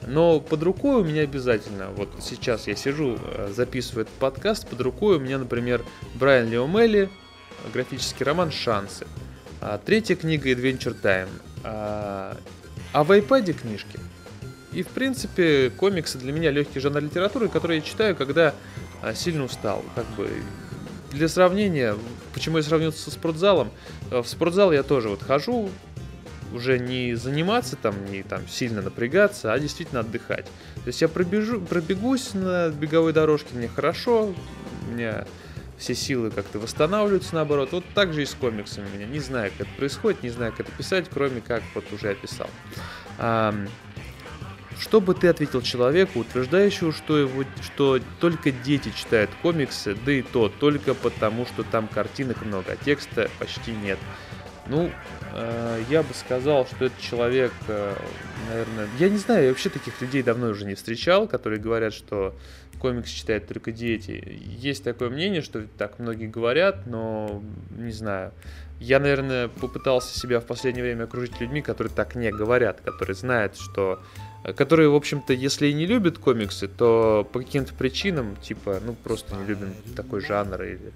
Но 0.05 0.39
под 0.39 0.63
рукой 0.63 1.01
у 1.01 1.03
меня 1.03 1.21
обязательно, 1.21 1.89
вот 1.89 2.09
сейчас 2.21 2.67
я 2.67 2.75
сижу, 2.75 3.17
э, 3.19 3.51
записываю 3.55 4.03
этот 4.03 4.15
подкаст, 4.15 4.67
под 4.67 4.81
рукой 4.81 5.17
у 5.17 5.19
меня, 5.19 5.37
например, 5.37 5.83
Брайан 6.15 6.49
Леомелли, 6.49 7.09
графический 7.73 8.25
роман 8.25 8.51
«Шансы». 8.51 9.07
А, 9.61 9.79
третья 9.83 10.15
книга 10.15 10.51
Adventure 10.51 10.95
Time. 11.01 11.29
А, 11.63 12.37
а 12.91 13.03
в 13.03 13.11
iPad 13.11 13.53
книжки 13.53 13.97
и, 14.73 14.83
в 14.83 14.87
принципе, 14.87 15.69
комиксы 15.69 16.17
для 16.17 16.31
меня 16.31 16.51
легкий 16.51 16.79
жанр 16.79 17.01
литературы, 17.01 17.47
который 17.49 17.77
я 17.77 17.81
читаю, 17.81 18.15
когда 18.15 18.53
а, 19.01 19.13
сильно 19.13 19.43
устал. 19.43 19.83
Как 19.95 20.05
бы 20.17 20.29
для 21.11 21.27
сравнения, 21.27 21.95
почему 22.33 22.57
я 22.57 22.63
сравнил 22.63 22.91
со 22.91 23.11
спортзалом, 23.11 23.71
в 24.09 24.25
спортзал 24.25 24.71
я 24.71 24.83
тоже 24.83 25.09
вот 25.09 25.21
хожу, 25.21 25.69
уже 26.53 26.79
не 26.79 27.15
заниматься 27.15 27.75
там, 27.75 27.93
не 28.05 28.23
там 28.23 28.47
сильно 28.47 28.81
напрягаться, 28.81 29.53
а 29.53 29.59
действительно 29.59 30.01
отдыхать. 30.01 30.45
То 30.75 30.87
есть 30.87 31.01
я 31.01 31.07
пробежу, 31.07 31.61
пробегусь 31.61 32.33
на 32.33 32.69
беговой 32.69 33.13
дорожке, 33.13 33.55
мне 33.55 33.67
хорошо, 33.67 34.33
у 34.87 34.91
меня 34.91 35.25
все 35.77 35.95
силы 35.95 36.31
как-то 36.31 36.59
восстанавливаются 36.59 37.35
наоборот. 37.35 37.69
Вот 37.71 37.83
так 37.93 38.13
же 38.13 38.21
и 38.21 38.25
с 38.25 38.35
комиксами 38.35 38.87
у 38.87 38.95
меня. 38.95 39.05
Не 39.07 39.19
знаю, 39.19 39.51
как 39.57 39.67
это 39.67 39.77
происходит, 39.77 40.23
не 40.23 40.29
знаю, 40.29 40.51
как 40.51 40.67
это 40.67 40.71
писать, 40.77 41.07
кроме 41.11 41.41
как 41.41 41.63
вот 41.75 41.85
уже 41.91 42.11
описал. 42.11 42.49
Что 44.79 45.01
бы 45.01 45.13
ты 45.13 45.27
ответил 45.27 45.61
человеку, 45.61 46.19
утверждающему, 46.19 46.91
что, 46.91 47.17
его, 47.17 47.43
что 47.61 47.99
только 48.19 48.51
дети 48.51 48.91
читают 48.95 49.29
комиксы, 49.41 49.95
да 50.05 50.11
и 50.11 50.21
то 50.21 50.49
только 50.49 50.93
потому, 50.93 51.45
что 51.45 51.63
там 51.63 51.87
картинок 51.87 52.43
много, 52.45 52.73
а 52.73 52.75
текста 52.75 53.29
почти 53.39 53.71
нет? 53.71 53.99
Ну, 54.67 54.89
э, 55.33 55.83
я 55.89 56.03
бы 56.03 56.13
сказал, 56.13 56.65
что 56.65 56.85
этот 56.85 56.99
человек, 56.99 57.51
э, 57.67 57.95
наверное... 58.49 58.87
Я 58.97 59.09
не 59.09 59.17
знаю, 59.17 59.43
я 59.43 59.49
вообще 59.49 59.69
таких 59.69 59.99
людей 59.99 60.23
давно 60.23 60.47
уже 60.47 60.65
не 60.65 60.75
встречал, 60.75 61.27
которые 61.27 61.59
говорят, 61.59 61.93
что 61.93 62.33
комикс 62.79 63.09
читают 63.09 63.47
только 63.47 63.73
дети. 63.73 64.39
Есть 64.57 64.83
такое 64.85 65.09
мнение, 65.09 65.41
что 65.41 65.65
так 65.77 65.99
многие 65.99 66.27
говорят, 66.27 66.85
но 66.85 67.43
не 67.77 67.91
знаю. 67.91 68.31
Я, 68.79 68.99
наверное, 68.99 69.49
попытался 69.49 70.17
себя 70.17 70.39
в 70.39 70.45
последнее 70.45 70.83
время 70.83 71.05
окружить 71.05 71.39
людьми, 71.41 71.61
которые 71.61 71.93
так 71.93 72.15
не 72.15 72.31
говорят, 72.31 72.81
которые 72.81 73.15
знают, 73.15 73.57
что 73.57 74.01
которые, 74.51 74.89
в 74.89 74.95
общем-то, 74.95 75.33
если 75.33 75.67
и 75.67 75.73
не 75.73 75.85
любят 75.85 76.17
комиксы, 76.17 76.67
то 76.67 77.27
по 77.31 77.39
каким-то 77.39 77.73
причинам, 77.73 78.35
типа, 78.41 78.81
ну, 78.85 78.93
просто 78.93 79.35
не 79.35 79.45
любим 79.45 79.73
такой 79.95 80.21
жанр 80.21 80.61
или 80.63 80.91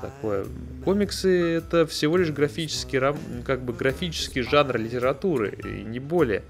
такое. 0.00 0.46
Комиксы— 0.84 1.52
это 1.58 1.86
всего 1.86 2.16
лишь 2.16 2.30
графический, 2.30 3.00
как 3.44 3.62
бы 3.62 3.72
графический 3.72 4.42
жанр 4.42 4.76
литературы, 4.78 5.56
и 5.64 5.84
не 5.84 6.00
более. 6.00 6.42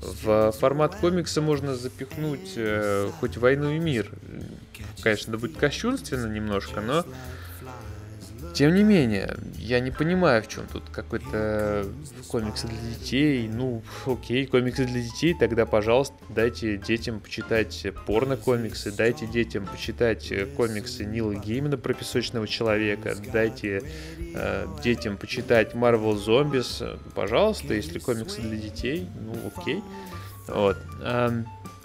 В 0.00 0.52
формат 0.52 0.96
комикса 0.96 1.40
можно 1.40 1.76
запихнуть 1.76 2.54
э, 2.56 3.10
хоть 3.20 3.36
«Войну 3.36 3.70
и 3.70 3.78
мир». 3.78 4.08
Конечно, 5.00 5.30
это 5.30 5.38
будет 5.38 5.56
кощунственно 5.56 6.32
немножко, 6.32 6.80
но 6.80 7.04
тем 8.54 8.74
не 8.74 8.82
менее, 8.82 9.36
я 9.58 9.80
не 9.80 9.90
понимаю, 9.90 10.42
в 10.42 10.48
чем 10.48 10.66
тут 10.70 10.84
какой-то 10.90 11.86
комиксы 12.28 12.66
для 12.66 12.78
детей. 12.94 13.48
Ну, 13.48 13.82
окей, 14.06 14.46
комиксы 14.46 14.84
для 14.84 15.00
детей, 15.02 15.34
тогда, 15.38 15.66
пожалуйста, 15.66 16.14
дайте 16.28 16.76
детям 16.76 17.20
почитать 17.20 17.86
порно-комиксы, 18.06 18.92
дайте 18.92 19.26
детям 19.26 19.66
почитать 19.66 20.32
комиксы 20.56 21.04
Нила 21.04 21.34
Геймана 21.34 21.78
про 21.78 21.94
песочного 21.94 22.46
человека, 22.46 23.16
дайте 23.32 23.82
э, 24.34 24.66
детям 24.82 25.16
почитать 25.16 25.74
Marvel 25.74 26.14
Zombies, 26.14 26.98
пожалуйста, 27.14 27.74
если 27.74 27.98
комиксы 27.98 28.42
для 28.42 28.56
детей, 28.56 29.08
ну, 29.20 29.34
окей. 29.56 29.82
Вот. 30.48 30.76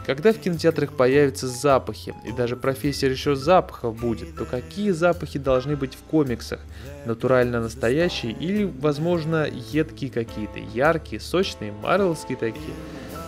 Когда 0.07 0.31
в 0.31 0.37
кинотеатрах 0.37 0.93
появятся 0.93 1.49
запахи, 1.49 2.15
и 2.23 2.31
даже 2.31 2.55
профессия 2.55 3.11
еще 3.11 3.35
запахов 3.35 3.99
будет, 3.99 4.37
то 4.37 4.45
какие 4.45 4.91
запахи 4.91 5.37
должны 5.37 5.75
быть 5.75 5.95
в 5.95 6.03
комиксах? 6.03 6.61
Натурально 7.05 7.59
настоящие 7.59 8.31
или, 8.31 8.63
возможно, 8.63 9.45
едкие 9.45 10.09
какие-то, 10.09 10.59
яркие, 10.59 11.19
сочные, 11.19 11.73
марвелские 11.73 12.37
такие? 12.37 12.73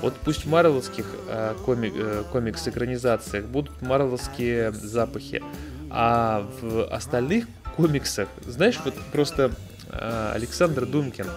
Вот 0.01 0.13
пусть 0.24 0.45
в 0.45 0.50
марвелских 0.50 1.05
э, 1.27 1.53
комик, 1.65 1.93
э, 1.98 2.24
комикс-экранизациях 2.31 3.43
будут 3.43 3.81
марвелские 3.81 4.71
запахи, 4.71 5.43
а 5.89 6.50
в 6.62 6.86
остальных 6.86 7.45
комиксах, 7.75 8.29
знаешь, 8.45 8.79
вот 8.86 8.93
просто 9.12 9.51
э, 9.91 10.31
Александр 10.33 10.86
Думкин 10.86 11.27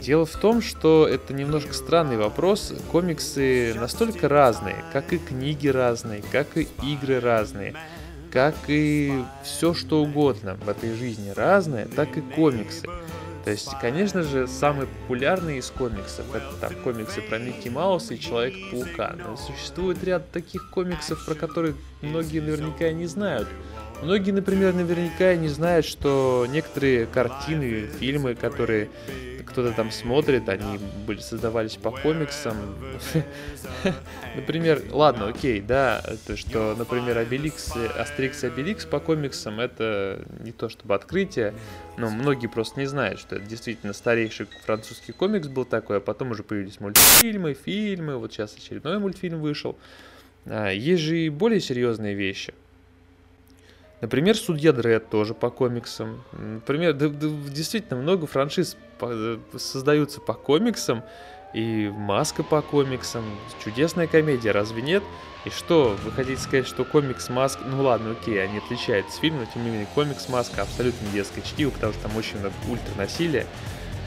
Дело 0.00 0.24
в 0.24 0.34
том, 0.36 0.62
что 0.62 1.06
это 1.06 1.34
немножко 1.34 1.74
странный 1.74 2.16
вопрос. 2.16 2.72
Комиксы 2.90 3.74
настолько 3.74 4.28
разные, 4.28 4.76
как 4.92 5.12
и 5.12 5.18
книги 5.18 5.68
разные, 5.68 6.22
как 6.32 6.56
и 6.56 6.68
игры 6.82 7.20
разные, 7.20 7.74
как 8.32 8.54
и 8.68 9.22
все 9.44 9.74
что 9.74 10.02
угодно 10.02 10.54
в 10.54 10.68
этой 10.68 10.94
жизни 10.94 11.30
разное, 11.30 11.86
так 11.86 12.16
и 12.16 12.22
комиксы. 12.22 12.86
То 13.44 13.50
есть, 13.50 13.70
конечно 13.80 14.22
же, 14.22 14.46
самые 14.46 14.86
популярные 14.86 15.58
из 15.58 15.70
комиксов 15.70 16.26
это 16.34 16.52
там 16.60 16.74
комиксы 16.82 17.20
про 17.22 17.38
Микки 17.38 17.68
Мауса 17.68 18.14
и 18.14 18.18
Человека-паука. 18.18 19.16
Но 19.18 19.36
существует 19.36 20.02
ряд 20.04 20.30
таких 20.30 20.70
комиксов, 20.70 21.24
про 21.26 21.34
которые 21.34 21.74
многие 22.02 22.40
наверняка 22.40 22.90
не 22.92 23.06
знают. 23.06 23.48
Многие, 24.02 24.30
например, 24.30 24.74
наверняка 24.74 25.34
не 25.36 25.48
знают, 25.48 25.84
что 25.84 26.46
некоторые 26.48 27.06
картины, 27.06 27.86
фильмы, 27.98 28.34
которые 28.34 28.88
кто-то 29.50 29.72
там 29.72 29.90
смотрит, 29.90 30.48
они 30.48 30.78
были 31.06 31.20
создавались 31.20 31.76
по 31.76 31.90
комиксам. 31.90 32.56
Например, 34.36 34.80
ладно, 34.90 35.26
окей, 35.28 35.60
да, 35.60 36.02
то 36.26 36.36
что, 36.36 36.74
например, 36.78 37.18
Обеликс, 37.18 37.72
Астерикс 37.98 38.44
и 38.44 38.46
Обеликс 38.46 38.84
по 38.84 39.00
комиксам 39.00 39.58
это 39.58 40.24
не 40.38 40.52
то 40.52 40.68
чтобы 40.68 40.94
открытие, 40.94 41.52
но 41.96 42.10
многие 42.10 42.46
просто 42.46 42.78
не 42.78 42.86
знают, 42.86 43.18
что 43.18 43.36
это 43.36 43.44
действительно 43.44 43.92
старейший 43.92 44.46
французский 44.64 45.12
комикс 45.12 45.48
был 45.48 45.64
такой, 45.64 45.96
а 45.96 46.00
потом 46.00 46.30
уже 46.30 46.44
появились 46.44 46.78
мультфильмы, 46.78 47.54
фильмы, 47.54 48.16
вот 48.16 48.32
сейчас 48.32 48.54
очередной 48.56 48.98
мультфильм 49.00 49.40
вышел. 49.40 49.76
А, 50.46 50.70
есть 50.70 51.02
же 51.02 51.18
и 51.18 51.28
более 51.28 51.60
серьезные 51.60 52.14
вещи. 52.14 52.54
Например, 54.00 54.36
Судья 54.36 54.72
Дред 54.72 55.10
тоже 55.10 55.34
по 55.34 55.50
комиксам. 55.50 56.22
Например, 56.32 56.94
да, 56.94 57.08
да, 57.08 57.28
действительно 57.48 58.00
много 58.00 58.26
франшиз 58.26 58.76
по, 58.98 59.38
создаются 59.58 60.20
по 60.20 60.32
комиксам. 60.32 61.02
и 61.52 61.90
маска 61.94 62.42
по 62.42 62.62
комиксам. 62.62 63.24
Чудесная 63.62 64.06
комедия, 64.06 64.52
разве 64.52 64.82
нет? 64.82 65.02
И 65.44 65.50
что, 65.50 65.96
вы 66.04 66.12
хотите 66.12 66.40
сказать, 66.40 66.66
что 66.66 66.84
комикс 66.84 67.28
Маска... 67.28 67.62
Ну 67.64 67.82
ладно, 67.82 68.12
окей, 68.12 68.42
они 68.42 68.58
отличаются 68.58 69.16
с 69.16 69.20
фильма, 69.20 69.40
но 69.40 69.46
тем 69.46 69.64
не 69.64 69.70
менее 69.70 69.88
комикс 69.94 70.28
Маска 70.28 70.62
абсолютно 70.62 71.08
детское 71.12 71.42
чтиво, 71.42 71.70
потому 71.70 71.92
что 71.92 72.02
там 72.02 72.16
очень 72.16 72.38
много 72.38 72.54
ультранасилия. 72.68 73.46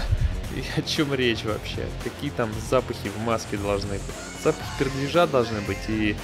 И 0.55 0.63
о 0.79 0.81
чем 0.83 1.13
речь 1.13 1.43
вообще? 1.43 1.85
Какие 2.03 2.29
там 2.29 2.49
запахи 2.69 3.09
в 3.09 3.19
маске 3.25 3.57
должны 3.57 3.93
быть? 3.93 4.43
Запахи 4.43 4.69
пердежа 4.77 5.25
должны 5.25 5.61
быть 5.61 5.89
и 5.89 6.15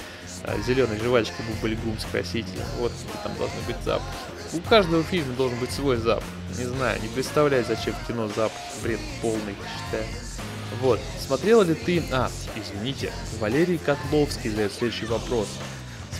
а, 0.44 0.58
зеленой 0.66 0.98
жвачки 0.98 1.34
бубльгум 1.48 1.98
спросите. 1.98 2.48
Вот 2.78 2.92
там 3.22 3.36
должны 3.36 3.60
быть 3.66 3.76
запахи. 3.84 4.06
У 4.52 4.60
каждого 4.60 5.02
фильма 5.04 5.34
должен 5.34 5.58
быть 5.58 5.70
свой 5.70 5.96
запах. 5.96 6.24
Не 6.58 6.64
знаю, 6.64 7.00
не 7.00 7.08
представляю, 7.08 7.64
зачем 7.64 7.94
кино 8.08 8.28
запах. 8.28 8.58
Бред 8.82 9.00
полный, 9.22 9.54
считаю. 9.54 10.06
Вот, 10.80 11.00
смотрел 11.18 11.62
ли 11.62 11.74
ты... 11.74 12.02
А, 12.10 12.30
извините, 12.56 13.12
Валерий 13.38 13.78
Котловский 13.78 14.50
задает 14.50 14.72
следующий 14.72 15.06
вопрос. 15.06 15.48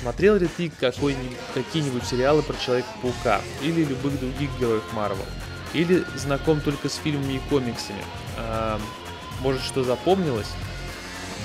Смотрел 0.01 0.37
ли 0.37 0.49
ты 0.49 0.71
какие-нибудь 0.71 2.05
сериалы 2.05 2.43
про 2.43 2.57
Человека-паука 2.57 3.41
или 3.63 3.85
любых 3.85 4.19
других 4.19 4.51
героев 4.59 4.83
Марвел? 4.93 5.25
Или 5.73 6.05
знаком 6.17 6.61
только 6.61 6.89
с 6.89 6.95
фильмами 6.97 7.35
и 7.35 7.41
комиксами? 7.51 8.03
А, 8.37 8.81
может, 9.41 9.63
что 9.63 9.85
запомнилось? 9.85 10.49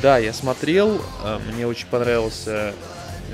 Да, 0.06 0.20
я 0.20 0.34
смотрел, 0.34 1.02
а, 1.24 1.40
мне 1.40 1.66
очень 1.66 1.88
понравился 1.88 2.76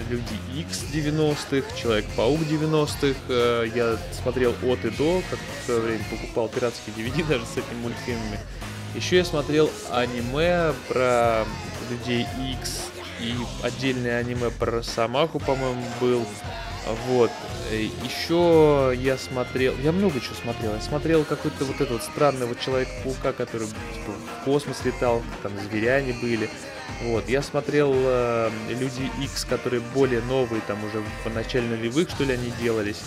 Люди 0.10 0.24
X 0.56 0.86
90-х, 0.94 1.68
Человек-паук 1.76 2.40
90-х. 2.40 3.20
А, 3.28 3.64
я 3.64 3.98
смотрел 4.14 4.56
от 4.64 4.86
и 4.86 4.90
до, 4.90 5.22
как 5.30 5.38
в 5.38 5.66
свое 5.66 5.82
время 5.82 6.06
покупал 6.10 6.48
пиратские 6.48 6.96
DVD 6.98 7.28
даже 7.28 7.46
с 7.46 7.58
этими 7.58 7.78
мультфильмами. 7.82 8.40
Еще 8.96 9.18
я 9.18 9.26
смотрел 9.26 9.70
аниме 9.92 10.72
про 10.88 11.44
Людей 11.90 12.26
X 12.54 12.84
и 13.20 13.36
отдельное 13.64 14.20
аниме 14.20 14.50
про 14.50 14.78
Росомаху, 14.78 15.40
по-моему, 15.40 15.84
был. 16.00 16.26
Вот. 16.88 17.32
Еще 17.72 18.94
я 19.00 19.18
смотрел... 19.18 19.76
Я 19.84 19.92
много 19.92 20.20
чего 20.20 20.36
смотрел. 20.36 20.74
Я 20.74 20.82
смотрел 20.82 21.24
какой-то 21.24 21.66
вот 21.66 21.80
этот 21.80 22.04
странный 22.04 22.48
вот 22.48 22.60
Человек-паука, 22.60 23.34
который 23.34 23.68
типа, 23.68 24.12
в 24.42 24.46
космос 24.46 24.84
летал, 24.84 25.22
там 25.44 25.52
зверяне 25.70 26.14
были. 26.22 26.50
Вот. 27.04 27.30
Я 27.30 27.42
смотрел 27.42 27.94
э, 27.96 28.50
Люди 28.70 29.10
X, 29.24 29.46
которые 29.46 29.82
более 29.94 30.22
новые, 30.22 30.62
там 30.68 30.84
уже 30.84 31.04
по 31.24 31.30
начале 31.30 31.68
нулевых, 31.68 32.10
что 32.10 32.24
ли, 32.24 32.34
они 32.34 32.52
делались. 32.62 33.02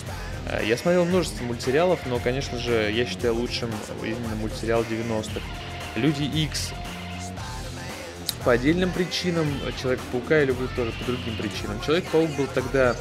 Э, 0.47 0.61
я 0.65 0.77
смотрел 0.77 1.05
множество 1.05 1.45
мультсериалов, 1.45 2.01
но, 2.07 2.19
конечно 2.19 2.59
же, 2.59 2.91
я 2.93 3.05
считаю 3.05 3.35
лучшим 3.35 3.71
именно 4.03 4.37
мультсериал 4.37 4.83
90-х. 4.83 5.41
Люди 5.97 6.25
X 6.25 6.73
по 8.45 8.53
отдельным 8.53 8.91
причинам, 8.91 9.47
Человек-паука 9.81 10.39
я 10.39 10.45
люблю 10.45 10.69
тоже 10.77 10.93
по 10.93 11.05
другим 11.05 11.37
причинам. 11.37 11.81
Человек-паук 11.81 12.31
был 12.37 12.47
тогда 12.55 12.95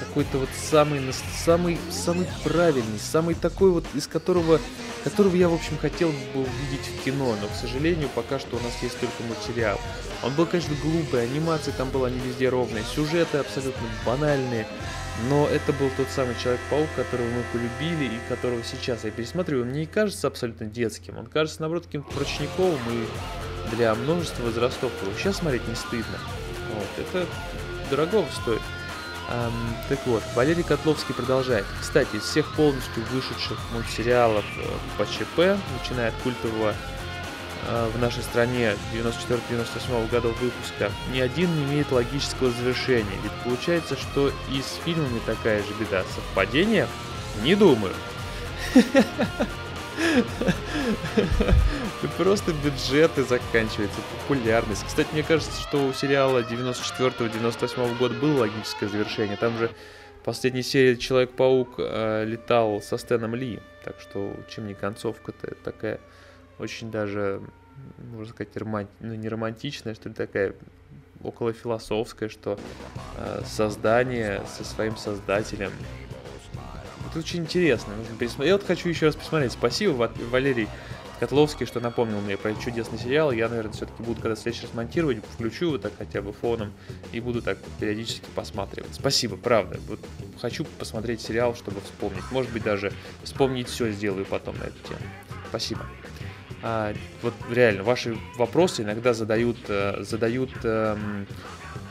какой-то 0.00 0.38
вот 0.38 0.48
самый, 0.70 1.00
самый, 1.44 1.78
самый 1.90 2.26
правильный, 2.42 2.98
самый 2.98 3.34
такой 3.34 3.70
вот, 3.70 3.84
из 3.94 4.06
которого, 4.06 4.58
которого 5.04 5.34
я, 5.36 5.48
в 5.48 5.54
общем, 5.54 5.78
хотел 5.78 6.08
бы 6.08 6.40
увидеть 6.40 6.86
в 6.86 7.04
кино, 7.04 7.36
но, 7.40 7.46
к 7.46 7.54
сожалению, 7.54 8.08
пока 8.14 8.38
что 8.38 8.56
у 8.56 8.60
нас 8.60 8.82
есть 8.82 8.98
только 8.98 9.22
материал. 9.22 9.80
Он 10.22 10.34
был, 10.34 10.46
конечно, 10.46 10.74
глупый, 10.82 11.24
анимация 11.24 11.72
там 11.74 11.90
была 11.90 12.10
не 12.10 12.18
везде 12.20 12.48
ровная, 12.48 12.82
сюжеты 12.82 13.38
абсолютно 13.38 13.86
банальные, 14.04 14.66
но 15.28 15.46
это 15.46 15.72
был 15.72 15.90
тот 15.96 16.08
самый 16.08 16.34
Человек-паук, 16.42 16.88
которого 16.96 17.26
мы 17.26 17.44
полюбили 17.52 18.06
и 18.06 18.28
которого 18.28 18.62
сейчас 18.64 19.04
я 19.04 19.10
пересматриваю. 19.10 19.66
Мне 19.66 19.80
не 19.80 19.86
кажется 19.86 20.26
абсолютно 20.26 20.66
детским, 20.66 21.18
он 21.18 21.26
кажется, 21.26 21.60
наоборот, 21.60 21.86
каким-то 21.86 22.10
прочниковым 22.12 22.80
и 22.90 23.76
для 23.76 23.94
множества 23.94 24.42
возрастов 24.42 24.90
его 25.02 25.12
сейчас 25.18 25.36
смотреть 25.36 25.66
не 25.68 25.74
стыдно. 25.74 26.18
Вот, 26.74 27.06
это 27.06 27.26
дорого 27.90 28.24
стоит. 28.42 28.62
Эм, 29.30 29.52
так 29.88 30.00
вот, 30.06 30.22
Валерий 30.34 30.64
Котловский 30.64 31.14
продолжает. 31.14 31.64
Кстати, 31.80 32.16
из 32.16 32.22
всех 32.22 32.52
полностью 32.54 33.04
вышедших 33.12 33.58
мультсериалов 33.72 34.44
э, 34.56 34.66
по 34.98 35.06
ЧП, 35.06 35.56
начиная 35.78 36.08
от 36.08 36.14
культового 36.16 36.74
э, 37.68 37.90
в 37.94 38.00
нашей 38.00 38.24
стране 38.24 38.74
94-98 38.92 40.10
годов 40.10 40.40
выпуска, 40.40 40.90
ни 41.12 41.20
один 41.20 41.54
не 41.54 41.62
имеет 41.64 41.92
логического 41.92 42.50
завершения. 42.50 43.18
Ведь 43.22 43.32
получается, 43.44 43.96
что 43.96 44.32
и 44.50 44.60
с 44.60 44.84
фильмами 44.84 45.20
такая 45.24 45.62
же 45.62 45.72
беда. 45.78 46.02
Совпадение? 46.12 46.88
Не 47.44 47.54
думаю. 47.54 47.94
Просто 52.16 52.52
бюджеты 52.52 53.22
заканчиваются, 53.22 54.00
популярность. 54.20 54.84
Кстати, 54.86 55.08
мне 55.12 55.22
кажется, 55.22 55.60
что 55.60 55.86
у 55.86 55.92
сериала 55.92 56.40
94-98 56.40 57.98
года 57.98 58.14
было 58.14 58.40
логическое 58.40 58.88
завершение. 58.88 59.36
Там 59.36 59.56
же 59.58 59.70
последней 60.24 60.62
серии 60.62 60.96
Человек-паук 60.96 61.74
э, 61.78 62.24
летал 62.26 62.80
со 62.82 62.96
Стэном 62.96 63.34
Ли. 63.34 63.60
Так 63.84 64.00
что, 64.00 64.34
чем 64.48 64.66
не 64.66 64.74
концовка-то 64.74 65.54
такая 65.64 66.00
очень 66.58 66.90
даже, 66.90 67.40
можно 68.12 68.32
сказать, 68.34 68.56
роман... 68.56 68.88
ну, 69.00 69.14
не 69.14 69.28
романтичная, 69.28 69.94
что 69.94 70.08
ли, 70.10 70.14
такая 70.14 70.54
около 71.22 71.52
философская, 71.52 72.28
что 72.28 72.58
э, 73.16 73.42
создание 73.46 74.42
со 74.46 74.64
своим 74.64 74.96
создателем 74.96 75.72
это 77.10 77.18
очень 77.18 77.40
интересно. 77.40 77.94
Нужно 77.96 78.16
пересмотреть. 78.16 78.48
Я 78.48 78.56
вот 78.56 78.66
хочу 78.66 78.88
еще 78.88 79.06
раз 79.06 79.16
посмотреть. 79.16 79.52
Спасибо, 79.52 80.10
Валерий 80.30 80.68
Котловский, 81.18 81.66
что 81.66 81.80
напомнил 81.80 82.20
мне 82.20 82.36
про 82.36 82.54
чудесный 82.54 82.98
сериал. 82.98 83.32
Я, 83.32 83.48
наверное, 83.48 83.72
все-таки 83.72 84.02
буду, 84.02 84.20
когда 84.22 84.36
следующий 84.36 84.66
раз 84.66 84.74
монтировать, 84.74 85.18
включу 85.34 85.66
его 85.66 85.78
так 85.78 85.92
хотя 85.98 86.22
бы 86.22 86.32
фоном 86.32 86.72
и 87.12 87.20
буду 87.20 87.42
так 87.42 87.58
периодически 87.78 88.24
посматривать. 88.34 88.94
Спасибо, 88.94 89.36
правда. 89.36 89.78
Вот 89.88 90.00
хочу 90.40 90.64
посмотреть 90.78 91.20
сериал, 91.20 91.54
чтобы 91.54 91.80
вспомнить. 91.80 92.24
Может 92.30 92.52
быть, 92.52 92.62
даже 92.62 92.92
вспомнить 93.22 93.68
все 93.68 93.90
сделаю 93.90 94.24
потом 94.24 94.56
на 94.58 94.64
эту 94.64 94.78
тему. 94.88 95.00
Спасибо. 95.48 95.84
А, 96.62 96.94
вот 97.22 97.34
реально, 97.50 97.82
ваши 97.82 98.16
вопросы 98.36 98.82
иногда 98.82 99.14
задают, 99.14 99.58
э, 99.68 100.02
задают 100.02 100.50
эм, 100.62 101.26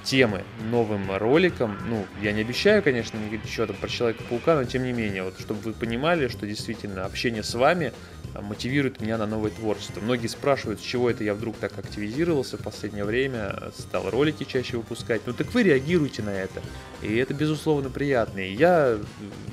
темы 0.03 0.43
новым 0.71 1.15
роликам. 1.17 1.77
Ну, 1.87 2.05
я 2.21 2.31
не 2.31 2.41
обещаю, 2.41 2.81
конечно, 2.81 3.17
еще 3.43 3.65
там 3.65 3.75
про 3.75 3.87
Человека-паука, 3.87 4.55
но 4.55 4.63
тем 4.63 4.83
не 4.83 4.93
менее, 4.93 5.23
вот 5.23 5.39
чтобы 5.39 5.61
вы 5.61 5.73
понимали, 5.73 6.27
что 6.27 6.47
действительно 6.47 7.05
общение 7.05 7.43
с 7.43 7.53
вами 7.53 7.93
мотивирует 8.41 9.01
меня 9.01 9.17
на 9.17 9.25
новое 9.25 9.51
творчество. 9.51 10.01
Многие 10.01 10.27
спрашивают, 10.27 10.79
с 10.79 10.83
чего 10.83 11.09
это 11.09 11.23
я 11.23 11.33
вдруг 11.33 11.57
так 11.57 11.77
активизировался 11.77 12.57
в 12.57 12.63
последнее 12.63 13.05
время, 13.05 13.71
стал 13.77 14.09
ролики 14.09 14.43
чаще 14.43 14.77
выпускать. 14.77 15.21
Ну 15.25 15.33
так 15.33 15.53
вы 15.53 15.63
реагируете 15.63 16.21
на 16.21 16.29
это. 16.29 16.61
И 17.01 17.15
это, 17.15 17.33
безусловно, 17.33 17.89
приятно. 17.89 18.39
И 18.39 18.53
я, 18.53 18.97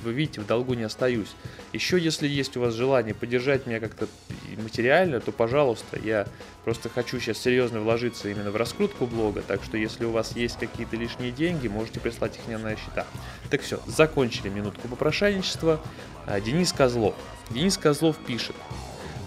вы 0.04 0.12
видите, 0.12 0.40
в 0.40 0.46
долгу 0.46 0.74
не 0.74 0.82
остаюсь. 0.82 1.34
Еще, 1.72 1.98
если 1.98 2.26
есть 2.28 2.56
у 2.56 2.60
вас 2.60 2.74
желание 2.74 3.14
поддержать 3.14 3.66
меня 3.66 3.80
как-то 3.80 4.08
материально, 4.56 5.20
то, 5.20 5.32
пожалуйста, 5.32 5.98
я 6.02 6.26
просто 6.64 6.88
хочу 6.88 7.20
сейчас 7.20 7.38
серьезно 7.38 7.80
вложиться 7.80 8.28
именно 8.28 8.50
в 8.50 8.56
раскрутку 8.56 9.06
блога, 9.06 9.42
так 9.46 9.62
что 9.62 9.76
если 9.76 10.04
у 10.04 10.10
вас 10.10 10.34
есть 10.34 10.58
какие-то 10.58 10.96
лишние 10.96 11.30
деньги, 11.30 11.68
можете 11.68 12.00
прислать 12.00 12.36
их 12.36 12.46
мне 12.46 12.58
на 12.58 12.74
счета. 12.76 13.06
Так 13.50 13.62
все, 13.62 13.80
закончили 13.86 14.48
минутку 14.48 14.88
попрошайничества. 14.88 15.80
А, 16.26 16.40
Денис 16.40 16.72
Козлов. 16.72 17.14
Денис 17.50 17.78
Козлов 17.78 18.16
пишет. 18.18 18.56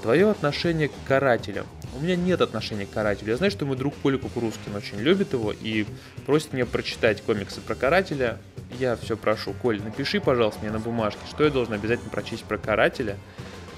Твое 0.01 0.29
отношение 0.29 0.89
к 0.89 0.93
карателям. 1.08 1.65
У 1.97 2.01
меня 2.01 2.15
нет 2.15 2.41
отношения 2.41 2.86
к 2.86 2.91
карателю. 2.91 3.32
Я 3.32 3.38
знаю, 3.38 3.51
что 3.51 3.65
мой 3.65 3.75
друг 3.75 3.93
Коля 4.01 4.17
Кукурузкин 4.17 4.75
очень 4.75 4.97
любит 4.99 5.34
его 5.34 5.51
и 5.51 5.86
просит 6.25 6.53
меня 6.53 6.65
прочитать 6.65 7.21
комиксы 7.21 7.60
про 7.62 7.75
карателя. 7.75 8.38
Я 8.79 8.95
все 8.95 9.17
прошу, 9.17 9.53
Коль, 9.53 9.82
напиши, 9.82 10.21
пожалуйста, 10.21 10.62
мне 10.62 10.71
на 10.71 10.79
бумажке, 10.79 11.19
что 11.29 11.43
я 11.43 11.49
должен 11.49 11.73
обязательно 11.73 12.10
прочесть 12.10 12.43
про 12.43 12.58
карателя. 12.58 13.17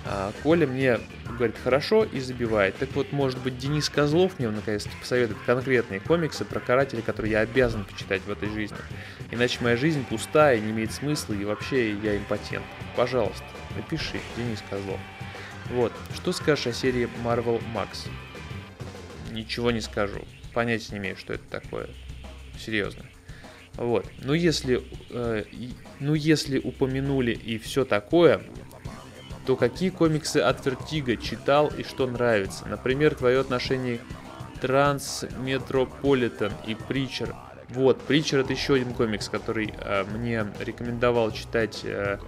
А 0.05 0.31
Коля 0.43 0.67
мне 0.67 0.99
говорит, 1.37 1.55
хорошо, 1.63 2.03
и 2.03 2.19
забивает. 2.19 2.75
Так 2.77 2.89
вот, 2.93 3.11
может 3.11 3.39
быть, 3.39 3.57
Денис 3.57 3.89
Козлов 3.89 4.33
мне 4.39 4.49
наконец-то 4.49 4.89
посоветует 4.99 5.39
конкретные 5.45 5.99
комиксы 5.99 6.43
про 6.43 6.59
карателей, 6.59 7.03
которые 7.03 7.31
я 7.31 7.39
обязан 7.39 7.85
почитать 7.85 8.21
в 8.23 8.31
этой 8.31 8.49
жизни. 8.49 8.77
Иначе 9.29 9.59
моя 9.61 9.77
жизнь 9.77 10.03
пустая, 10.05 10.59
не 10.59 10.71
имеет 10.71 10.91
смысла, 10.91 11.33
и 11.33 11.45
вообще 11.45 11.93
я 11.93 12.17
импотент. 12.17 12.65
Пожалуйста, 12.95 13.43
напиши, 13.75 14.19
Денис 14.37 14.63
Козлов. 14.69 14.99
Вот, 15.69 15.93
что 16.15 16.31
скажешь 16.31 16.67
о 16.67 16.73
серии 16.73 17.09
Marvel 17.23 17.61
Max? 17.73 18.07
Ничего 19.31 19.71
не 19.71 19.81
скажу. 19.81 20.21
Понятия 20.53 20.93
не 20.93 20.99
имею, 20.99 21.17
что 21.17 21.33
это 21.33 21.43
такое. 21.49 21.87
Серьезно. 22.59 23.05
Вот. 23.75 24.05
Ну 24.19 24.33
если, 24.33 24.83
э, 25.09 25.43
ну 25.99 26.13
если 26.13 26.59
упомянули 26.59 27.31
и 27.31 27.57
все 27.57 27.85
такое, 27.85 28.41
то 29.45 29.55
какие 29.55 29.89
комиксы 29.89 30.37
от 30.37 30.65
Vertigo 30.65 31.15
читал 31.17 31.67
и 31.67 31.83
что 31.83 32.05
нравится? 32.05 32.67
Например, 32.67 33.15
твое 33.15 33.39
отношение 33.39 33.99
Трансметрополитен 34.59 36.51
и 36.67 36.75
Preacher. 36.75 37.35
Вот, 37.69 38.01
Preacher 38.01 38.39
это 38.39 38.53
еще 38.53 38.75
один 38.75 38.93
комикс, 38.93 39.29
который 39.29 39.73
э, 39.77 40.03
мне 40.03 40.45
рекомендовал 40.59 41.31
читать 41.31 41.81
э, 41.83 42.19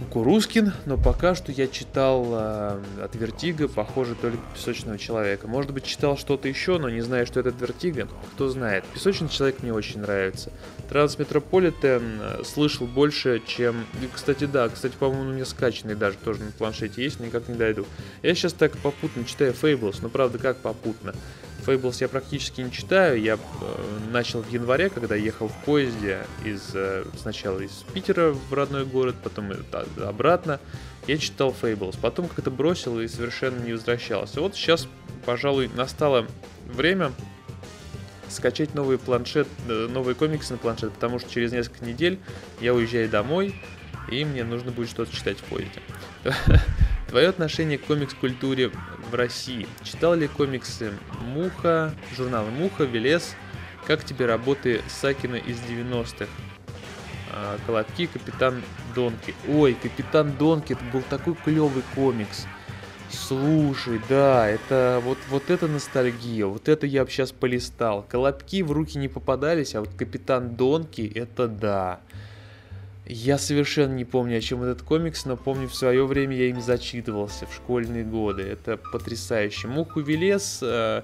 Кукурузкин, 0.00 0.72
но 0.86 0.96
пока 0.96 1.34
что 1.34 1.52
я 1.52 1.68
читал 1.68 2.26
э, 2.32 2.82
от 3.04 3.14
Vertigo, 3.14 3.68
похоже, 3.68 4.14
только 4.14 4.38
Песочного 4.54 4.98
Человека. 4.98 5.46
Может 5.46 5.72
быть, 5.72 5.84
читал 5.84 6.16
что-то 6.16 6.48
еще, 6.48 6.78
но 6.78 6.88
не 6.88 7.02
знаю, 7.02 7.26
что 7.26 7.40
это 7.40 7.50
Vertigo. 7.50 8.08
Кто 8.34 8.48
знает. 8.48 8.84
Песочный 8.94 9.28
Человек 9.28 9.62
мне 9.62 9.72
очень 9.72 10.00
нравится. 10.00 10.50
Трансметрополитен 10.88 12.02
э, 12.20 12.42
слышал 12.44 12.86
больше, 12.86 13.42
чем... 13.46 13.84
И, 14.02 14.08
кстати, 14.12 14.44
да, 14.44 14.68
кстати, 14.68 14.94
по-моему, 14.98 15.30
у 15.30 15.34
меня 15.34 15.44
скачанный 15.44 15.94
даже 15.94 16.16
тоже 16.16 16.42
на 16.42 16.52
планшете 16.52 17.02
есть, 17.02 17.20
никак 17.20 17.48
не 17.48 17.54
дойду. 17.54 17.84
Я 18.22 18.34
сейчас 18.34 18.54
так 18.54 18.76
попутно 18.78 19.24
читаю 19.24 19.52
Fables, 19.52 19.98
но 20.00 20.08
правда, 20.08 20.38
как 20.38 20.56
попутно? 20.58 21.14
Fables 21.70 21.96
я 22.00 22.08
практически 22.08 22.60
не 22.60 22.72
читаю. 22.72 23.20
Я 23.20 23.34
э, 23.34 23.38
начал 24.10 24.42
в 24.42 24.50
январе, 24.50 24.90
когда 24.90 25.14
ехал 25.14 25.48
в 25.48 25.64
поезде 25.64 26.18
из 26.44 26.70
э, 26.74 27.04
сначала 27.20 27.60
из 27.60 27.84
Питера 27.94 28.32
в 28.32 28.52
родной 28.52 28.84
город, 28.84 29.14
потом 29.22 29.52
обратно. 30.02 30.58
Я 31.06 31.18
читал 31.18 31.54
Fables, 31.60 31.96
потом 32.00 32.28
как-то 32.28 32.50
бросил 32.50 33.00
и 33.00 33.06
совершенно 33.08 33.60
не 33.64 33.72
возвращался. 33.72 34.40
Вот 34.40 34.54
сейчас, 34.54 34.88
пожалуй, 35.24 35.70
настало 35.74 36.26
время 36.66 37.12
скачать 38.28 38.74
новый 38.74 38.98
планшет, 38.98 39.46
э, 39.68 39.88
новые 39.90 40.14
комиксы 40.14 40.52
на 40.52 40.58
планшет, 40.58 40.92
потому 40.92 41.18
что 41.18 41.30
через 41.30 41.52
несколько 41.52 41.84
недель 41.84 42.18
я 42.60 42.74
уезжаю 42.74 43.08
домой, 43.08 43.54
и 44.10 44.24
мне 44.24 44.44
нужно 44.44 44.72
будет 44.72 44.88
что-то 44.88 45.14
читать 45.14 45.38
в 45.38 45.44
поезде. 45.44 45.80
Твое 47.08 47.28
отношение 47.28 47.78
к 47.78 47.86
комикс-культуре 47.86 48.70
в 49.10 49.14
России. 49.14 49.66
Читал 49.82 50.14
ли 50.14 50.28
комиксы 50.28 50.92
Муха, 51.20 51.92
журналы 52.16 52.50
Муха, 52.50 52.84
Велес? 52.84 53.34
Как 53.86 54.04
тебе 54.04 54.26
работы 54.26 54.82
Сакина 54.88 55.36
из 55.36 55.58
90-х? 55.58 56.26
А, 57.32 57.58
Колобки, 57.66 58.06
Капитан 58.06 58.62
Донки. 58.94 59.34
Ой, 59.48 59.74
Капитан 59.74 60.32
Донки, 60.32 60.72
это 60.72 60.84
был 60.92 61.02
такой 61.02 61.34
клевый 61.34 61.82
комикс. 61.94 62.46
Слушай, 63.10 64.00
да, 64.08 64.48
это 64.48 65.00
вот, 65.04 65.18
вот 65.28 65.50
это 65.50 65.66
ностальгия, 65.66 66.46
вот 66.46 66.68
это 66.68 66.86
я 66.86 67.04
бы 67.04 67.10
сейчас 67.10 67.32
полистал. 67.32 68.04
Колобки 68.08 68.62
в 68.62 68.70
руки 68.70 68.98
не 68.98 69.08
попадались, 69.08 69.74
а 69.74 69.80
вот 69.80 69.90
Капитан 69.96 70.54
Донки, 70.54 71.10
это 71.14 71.48
да. 71.48 72.00
Я 73.12 73.38
совершенно 73.38 73.92
не 73.94 74.04
помню, 74.04 74.38
о 74.38 74.40
чем 74.40 74.62
этот 74.62 74.82
комикс, 74.82 75.24
но 75.24 75.36
помню, 75.36 75.66
в 75.68 75.74
свое 75.74 76.06
время 76.06 76.36
я 76.36 76.46
им 76.46 76.60
зачитывался 76.60 77.44
в 77.44 77.52
школьные 77.52 78.04
годы. 78.04 78.42
Это 78.42 78.76
потрясающе. 78.76 79.66
Муху 79.66 80.00
Велес... 80.00 80.60
Э, 80.62 81.02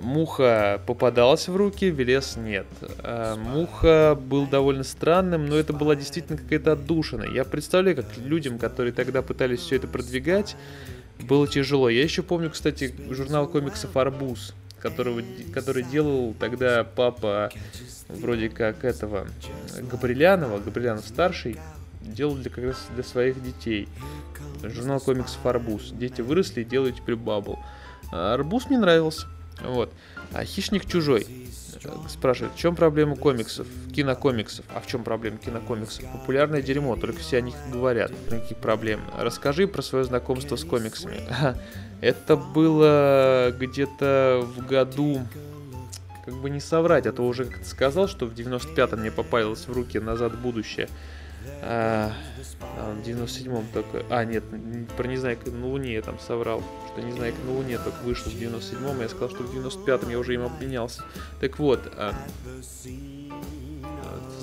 Муха 0.00 0.80
попадалась 0.86 1.46
в 1.46 1.54
руки, 1.54 1.90
Велес 1.90 2.38
нет. 2.38 2.66
Э, 3.02 3.36
Муха 3.36 4.18
был 4.18 4.46
довольно 4.46 4.84
странным, 4.84 5.44
но 5.44 5.56
это 5.56 5.74
была 5.74 5.96
действительно 5.96 6.38
какая-то 6.38 6.72
отдушина. 6.72 7.24
Я 7.24 7.44
представляю, 7.44 7.96
как 7.96 8.06
людям, 8.16 8.58
которые 8.58 8.94
тогда 8.94 9.20
пытались 9.20 9.60
все 9.60 9.76
это 9.76 9.86
продвигать, 9.86 10.56
было 11.20 11.46
тяжело. 11.46 11.90
Я 11.90 12.02
еще 12.02 12.22
помню, 12.22 12.50
кстати, 12.50 12.94
журнал 13.10 13.48
комиксов 13.48 13.94
«Арбуз», 13.98 14.54
которого, 14.80 15.22
который 15.52 15.82
делал 15.82 16.34
тогда 16.38 16.84
папа 16.84 17.50
вроде 18.08 18.48
как 18.48 18.84
этого 18.84 19.26
Габрилянова, 19.78 20.58
Габрилянов 20.58 21.06
старший, 21.06 21.58
делал 22.00 22.36
для, 22.36 22.50
как 22.50 22.64
раз 22.64 22.86
для 22.94 23.04
своих 23.04 23.42
детей. 23.42 23.88
Журнал 24.62 25.00
комиксов 25.00 25.44
«Арбуз». 25.44 25.90
Дети 25.92 26.20
выросли 26.20 26.62
и 26.62 26.64
делают 26.64 26.96
теперь 26.96 27.16
бабл. 27.16 27.58
А 28.10 28.34
арбуз 28.34 28.66
мне 28.66 28.78
нравился. 28.78 29.26
Вот. 29.62 29.92
А 30.32 30.44
«Хищник 30.44 30.86
чужой» 30.86 31.26
спрашивает, 32.08 32.54
в 32.54 32.58
чем 32.58 32.74
проблема 32.76 33.16
комиксов, 33.16 33.66
кинокомиксов? 33.94 34.64
А 34.74 34.80
в 34.80 34.86
чем 34.86 35.04
проблема 35.04 35.38
кинокомиксов? 35.38 36.04
Популярное 36.12 36.62
дерьмо, 36.62 36.96
только 36.96 37.18
все 37.20 37.38
о 37.38 37.40
них 37.40 37.54
говорят. 37.72 38.10
Никаких 38.26 38.58
проблем. 38.58 39.00
Расскажи 39.18 39.66
про 39.66 39.82
свое 39.82 40.04
знакомство 40.04 40.56
с 40.56 40.64
комиксами. 40.64 41.20
Это 42.00 42.36
было 42.36 43.52
где-то 43.58 44.46
в 44.56 44.66
году 44.66 45.20
как 46.24 46.34
бы 46.34 46.50
не 46.50 46.60
соврать, 46.60 47.06
а 47.06 47.12
то 47.12 47.26
уже 47.26 47.46
как-то 47.46 47.66
сказал, 47.66 48.06
что 48.06 48.26
в 48.26 48.34
95-м 48.34 49.00
мне 49.00 49.10
попалось 49.10 49.66
в 49.66 49.72
руки 49.72 49.98
«Назад 49.98 50.32
в 50.34 50.42
будущее». 50.42 50.88
А, 51.62 52.12
а 52.76 52.94
в 52.94 53.06
97-м 53.06 53.66
только... 53.72 54.04
А, 54.10 54.24
нет, 54.24 54.44
про 54.96 55.06
«Незнайка 55.06 55.50
на 55.50 55.66
Луне» 55.66 55.94
я 55.94 56.02
там 56.02 56.18
соврал, 56.18 56.62
что 56.92 57.02
«Незнайка 57.02 57.38
на 57.44 57.52
Луне» 57.52 57.78
только 57.78 58.02
вышел 58.02 58.30
в 58.30 58.34
97-м, 58.34 59.00
я 59.00 59.08
сказал, 59.08 59.30
что 59.30 59.42
в 59.42 59.54
95-м 59.54 60.10
я 60.10 60.18
уже 60.18 60.34
им 60.34 60.42
обменялся. 60.42 61.02
Так 61.40 61.58
вот, 61.58 61.80
а, 61.96 62.14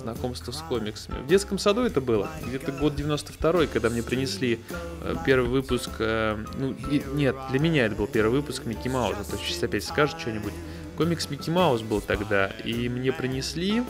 знакомство 0.06 0.52
с 0.52 0.62
комиксами. 0.62 1.24
В 1.24 1.28
детском 1.28 1.58
саду 1.58 1.82
это 1.82 2.00
было, 2.00 2.30
где-то 2.46 2.72
год 2.72 2.96
92 2.96 3.66
когда 3.66 3.90
мне 3.90 4.04
принесли 4.04 4.60
э, 5.02 5.16
первый 5.26 5.50
выпуск, 5.50 5.90
э, 6.00 6.38
ну, 6.58 6.76
и, 6.92 7.02
нет, 7.14 7.36
для 7.50 7.60
меня 7.60 7.88
это 7.88 7.96
был 7.96 8.06
первый 8.06 8.40
выпуск 8.40 8.66
Микки 8.66 8.88
Мауза, 8.88 9.24
то 9.30 9.38
сейчас 9.38 9.64
опять 9.64 9.84
скажет 9.84 10.20
что-нибудь. 10.20 10.54
Комикс 10.96 11.30
Микки 11.30 11.50
Маус 11.50 11.82
был 11.82 12.02
тогда, 12.02 12.48
и 12.64 12.88
мне 12.88 13.12
принесли 13.12 13.84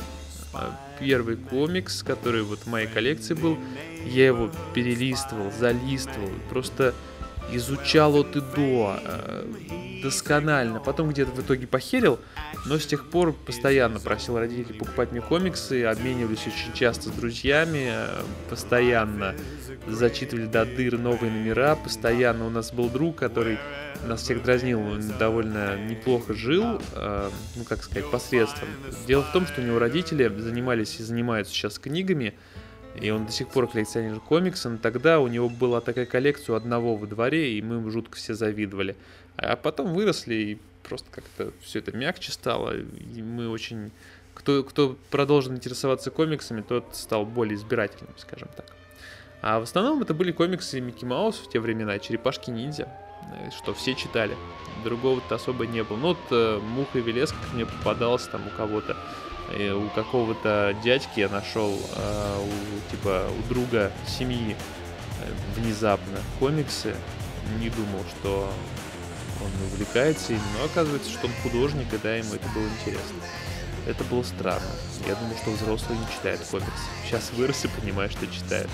э, 0.53 0.57
первый 0.99 1.37
комикс, 1.37 2.03
который 2.03 2.43
вот 2.43 2.59
в 2.59 2.67
моей 2.67 2.87
коллекции 2.87 3.33
был. 3.33 3.57
Я 4.05 4.27
его 4.27 4.49
перелистывал, 4.73 5.51
залистывал, 5.51 6.29
просто 6.49 6.93
изучал 7.51 8.15
от 8.15 8.35
и 8.35 8.41
до, 8.41 8.99
э, 9.03 9.45
досконально. 10.05 10.79
Потом 10.79 11.09
где-то 11.09 11.31
в 11.31 11.41
итоге 11.41 11.65
похерил, 11.65 12.19
но 12.65 12.77
с 12.77 12.85
тех 12.85 13.09
пор 13.09 13.33
постоянно 13.33 13.99
просил 13.99 14.37
родителей 14.37 14.77
покупать 14.77 15.11
мне 15.11 15.21
комиксы, 15.21 15.83
обменивались 15.83 16.45
очень 16.45 16.73
часто 16.73 17.09
с 17.09 17.11
друзьями, 17.11 17.89
э, 17.91 18.21
постоянно 18.49 19.35
зачитывали 19.87 20.45
до 20.45 20.65
дыр 20.65 20.99
новые 20.99 21.31
номера, 21.31 21.75
постоянно 21.75 22.45
у 22.45 22.49
нас 22.51 22.71
был 22.71 22.89
друг, 22.89 23.15
который 23.15 23.57
нас 24.05 24.21
всех 24.21 24.43
дразнил, 24.43 24.79
он 24.79 25.01
довольно 25.17 25.75
неплохо 25.87 26.35
жил, 26.35 26.79
э, 26.93 27.29
ну 27.55 27.63
как 27.63 27.83
сказать, 27.83 28.09
посредством. 28.11 28.69
Дело 29.07 29.23
в 29.23 29.31
том, 29.31 29.47
что 29.47 29.61
у 29.61 29.63
него 29.63 29.79
родители 29.79 30.27
занимались 30.37 30.99
и 30.99 31.03
занимаются 31.03 31.51
сейчас 31.51 31.79
книгами, 31.79 32.35
и 33.01 33.09
он 33.09 33.25
до 33.25 33.31
сих 33.31 33.49
пор 33.49 33.67
коллекционирует 33.67 34.21
комиксы, 34.23 34.69
но 34.69 34.77
тогда 34.77 35.19
у 35.19 35.27
него 35.27 35.49
была 35.49 35.81
такая 35.81 36.05
коллекция 36.05 36.55
одного 36.55 36.95
во 36.95 37.07
дворе, 37.07 37.57
и 37.57 37.61
мы 37.61 37.89
жутко 37.91 38.17
все 38.17 38.35
завидовали. 38.35 38.95
А 39.37 39.55
потом 39.55 39.93
выросли, 39.93 40.35
и 40.35 40.59
просто 40.83 41.09
как-то 41.11 41.51
все 41.61 41.79
это 41.79 41.95
мягче 41.95 42.31
стало, 42.31 42.75
и 42.77 43.21
мы 43.21 43.49
очень... 43.49 43.91
Кто, 44.33 44.63
кто 44.63 44.97
продолжил 45.11 45.53
интересоваться 45.53 46.11
комиксами, 46.11 46.61
тот 46.61 46.87
стал 46.93 47.25
более 47.25 47.55
избирательным, 47.55 48.13
скажем 48.17 48.49
так. 48.55 48.65
А 49.41 49.59
в 49.59 49.63
основном 49.63 50.01
это 50.01 50.13
были 50.13 50.33
комиксы 50.33 50.81
Микки 50.81 51.05
Маус 51.05 51.37
в 51.37 51.49
те 51.49 51.59
времена, 51.61 51.99
Черепашки-ниндзя, 51.99 52.89
э, 53.31 53.49
что 53.51 53.73
все 53.73 53.95
читали. 53.95 54.35
Другого-то 54.83 55.35
особо 55.35 55.65
не 55.65 55.83
было. 55.83 55.95
Ну 55.95 56.07
вот 56.09 56.17
э, 56.31 56.59
Муха 56.59 56.99
и 56.99 57.01
Велес 57.01 57.31
как 57.31 57.53
мне 57.53 57.65
попадался 57.65 58.31
там 58.31 58.45
у 58.45 58.49
кого-то 58.49 58.97
у 59.53 59.89
какого-то 59.89 60.75
дядьки 60.83 61.19
я 61.19 61.29
нашел, 61.29 61.71
э, 61.95 62.39
у, 62.39 62.91
типа, 62.91 63.27
у 63.29 63.47
друга 63.47 63.91
семьи 64.07 64.55
э, 64.55 65.59
внезапно 65.59 66.17
комиксы. 66.39 66.95
Не 67.59 67.69
думал, 67.69 68.03
что 68.09 68.49
он 69.41 69.49
увлекается 69.71 70.33
им, 70.33 70.41
но 70.57 70.65
оказывается, 70.65 71.11
что 71.11 71.27
он 71.27 71.33
художник, 71.43 71.93
и 71.93 71.97
да, 71.97 72.15
ему 72.15 72.33
это 72.33 72.47
было 72.49 72.65
интересно. 72.79 73.15
Это 73.85 74.03
было 74.05 74.23
странно. 74.23 74.71
Я 75.07 75.15
думал, 75.15 75.35
что 75.37 75.51
взрослые 75.51 75.99
не 75.99 76.05
читают 76.07 76.41
комиксы. 76.49 76.71
Сейчас 77.05 77.31
вырос 77.33 77.65
и 77.65 77.67
понимаю, 77.67 78.09
что 78.09 78.25
читают. 78.27 78.69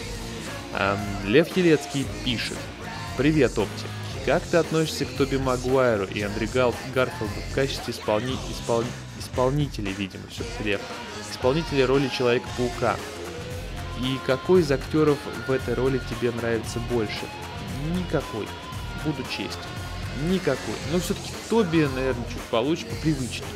Эм, 0.74 1.00
Лев 1.26 1.56
Елецкий 1.58 2.06
пишет. 2.24 2.58
Привет, 3.17 3.58
Опти. 3.58 3.86
Как 4.26 4.43
ты 4.43 4.58
относишься 4.58 5.06
к 5.06 5.10
Тоби 5.17 5.38
Магуайру 5.38 6.06
и 6.06 6.21
Андре 6.21 6.47
Гарфилду 6.47 7.34
в 7.50 7.56
качестве 7.56 7.93
исполни... 7.93 8.38
исполни 8.50 8.88
исполнителей, 9.19 9.93
видимо, 9.93 10.24
все-таки 10.30 10.63
Лев. 10.63 10.82
Исполнителей 11.32 11.86
роли 11.86 12.08
Человека-паука. 12.08 12.97
И 14.00 14.17
какой 14.26 14.62
из 14.62 14.71
актеров 14.71 15.17
в 15.47 15.52
этой 15.52 15.74
роли 15.76 16.02
тебе 16.10 16.32
нравится 16.32 16.80
больше? 16.91 17.21
Никакой. 17.95 18.47
Буду 19.06 19.24
честен. 19.30 19.60
Никакой. 20.30 20.76
Но 20.91 21.00
все-таки 21.00 21.32
Тоби, 21.50 21.88
наверное, 21.95 22.26
чуть 22.30 22.41
получше, 22.50 22.86
попривычнее. 22.86 23.50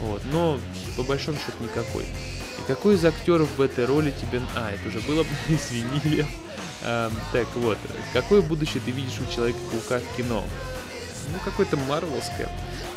Вот. 0.00 0.22
Но 0.30 0.58
по 0.96 1.02
большому 1.02 1.38
счету 1.38 1.62
никакой. 1.62 2.04
И 2.04 2.66
какой 2.66 2.94
из 2.94 3.04
актеров 3.04 3.48
в 3.56 3.60
этой 3.60 3.86
роли 3.86 4.12
тебе... 4.20 4.42
А, 4.54 4.70
это 4.72 4.88
уже 4.88 5.00
было, 5.00 5.24
извини. 5.48 6.26
Эм, 6.82 7.12
так 7.32 7.48
вот, 7.56 7.78
какое 8.12 8.42
будущее 8.42 8.82
ты 8.84 8.90
видишь 8.90 9.18
у 9.20 9.34
Человека-паука 9.34 10.00
в 10.00 10.16
кино? 10.16 10.44
Ну, 11.32 11.38
какое-то 11.44 11.76
марвелское 11.76 12.48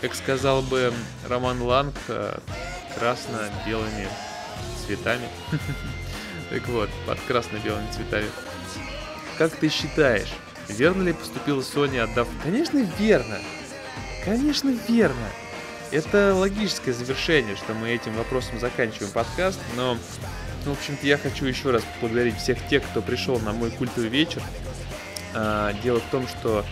как 0.02 0.16
сказал 0.16 0.62
бы 0.62 0.94
Роман 1.28 1.62
Ланг, 1.62 1.96
э, 2.08 2.40
красно-белыми 2.96 4.08
цветами. 4.86 5.28
Так 6.50 6.68
вот, 6.70 6.90
под 7.06 7.20
красно-белыми 7.28 7.92
цветами. 7.92 8.26
Как 9.38 9.56
ты 9.56 9.70
считаешь, 9.70 10.30
верно 10.70 11.04
ли 11.04 11.14
поступила 11.14 11.62
Соня, 11.62 12.04
отдав... 12.04 12.28
Конечно, 12.44 12.86
верно. 12.98 13.40
Конечно, 14.24 14.76
верно. 14.88 15.28
Это 15.92 16.36
логическое 16.36 16.94
завершение, 16.94 17.56
что 17.56 17.74
мы 17.74 17.90
этим 17.90 18.14
вопросом 18.14 18.60
заканчиваем 18.60 19.12
подкаст, 19.12 19.60
но 19.76 19.98
Ну, 20.66 20.74
в 20.74 20.78
общем-то, 20.78 21.08
я 21.08 21.18
хочу 21.18 21.46
еще 21.46 21.72
раз 21.72 21.84
поблагодарить 21.96 22.38
всех 22.38 22.58
тех, 22.68 22.84
кто 22.84 23.02
пришел 23.02 23.40
на 23.40 23.54
мой 23.54 23.72
культовый 23.72 24.10
вечер. 24.10 24.42
А, 25.34 25.74
дело 25.84 26.00
в 26.00 26.12
том, 26.12 26.28
что 26.28 26.66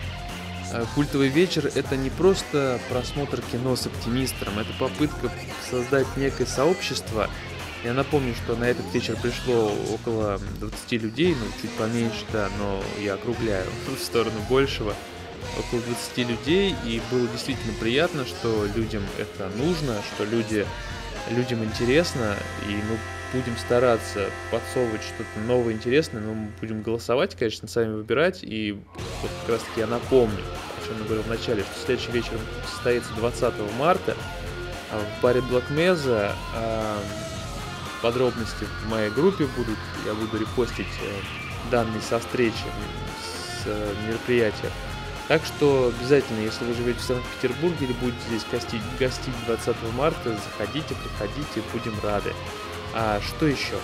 а, 0.72 0.84
культовый 0.94 1.28
вечер 1.28 1.70
это 1.74 1.96
не 1.96 2.10
просто 2.10 2.78
просмотр 2.88 3.40
кино 3.40 3.76
с 3.76 3.86
оптимистром, 3.86 4.58
это 4.58 4.72
попытка 4.78 5.30
создать 5.68 6.06
некое 6.16 6.46
сообщество. 6.46 7.28
Я 7.84 7.94
напомню, 7.94 8.34
что 8.34 8.56
на 8.56 8.64
этот 8.64 8.92
вечер 8.92 9.16
пришло 9.22 9.72
около 9.92 10.40
20 10.60 10.92
людей, 11.02 11.36
ну 11.38 11.46
чуть 11.62 11.70
поменьше, 11.72 12.24
да, 12.32 12.48
но 12.58 12.82
я 13.00 13.14
округляю 13.14 13.66
в 13.86 14.02
сторону 14.02 14.36
большего. 14.48 14.94
Около 15.58 15.80
20 15.82 16.18
людей, 16.28 16.74
и 16.84 17.00
было 17.10 17.26
действительно 17.28 17.72
приятно, 17.80 18.26
что 18.26 18.66
людям 18.74 19.04
это 19.18 19.48
нужно, 19.56 19.94
что 20.14 20.24
люди, 20.24 20.66
людям 21.30 21.62
интересно, 21.62 22.36
и 22.68 22.72
мы 22.72 22.98
будем 23.32 23.56
стараться 23.56 24.28
подсовывать 24.50 25.02
что-то 25.02 25.40
новое, 25.46 25.74
интересное, 25.74 26.20
но 26.20 26.34
мы 26.34 26.50
будем 26.60 26.82
голосовать, 26.82 27.36
конечно, 27.36 27.68
сами 27.68 27.94
выбирать, 27.94 28.40
и 28.42 28.72
вот 29.22 29.30
как 29.42 29.54
раз 29.54 29.62
таки 29.62 29.80
я 29.80 29.86
напомню, 29.86 30.42
о 30.82 30.86
чем 30.86 30.98
я 30.98 31.04
говорил 31.04 31.22
в 31.22 31.28
начале, 31.28 31.62
что 31.62 31.86
следующий 31.86 32.10
вечер 32.10 32.38
состоится 32.72 33.12
20 33.14 33.54
марта 33.78 34.16
а 34.90 34.98
в 34.98 35.22
баре 35.22 35.40
Black 35.40 35.70
Mesa. 35.70 36.32
Подробности 38.02 38.66
в 38.84 38.88
моей 38.88 39.10
группе 39.10 39.46
будут, 39.56 39.78
я 40.06 40.14
буду 40.14 40.38
репостить 40.38 40.86
э, 41.02 41.70
данные 41.70 42.00
со 42.00 42.18
встречи, 42.18 42.64
с 43.20 43.62
э, 43.66 43.94
мероприятия. 44.06 44.70
Так 45.28 45.44
что 45.44 45.92
обязательно, 45.94 46.40
если 46.40 46.64
вы 46.64 46.74
живете 46.74 47.00
в 47.00 47.02
Санкт-Петербурге 47.02 47.86
или 47.86 47.92
будете 47.92 48.18
здесь 48.28 48.46
гостить, 48.50 48.80
гостить 48.98 49.34
20 49.46 49.76
марта, 49.94 50.30
заходите, 50.30 50.94
приходите, 50.94 51.62
будем 51.72 51.94
рады. 52.02 52.32
А 52.94 53.20
что 53.20 53.46
еще? 53.46 53.74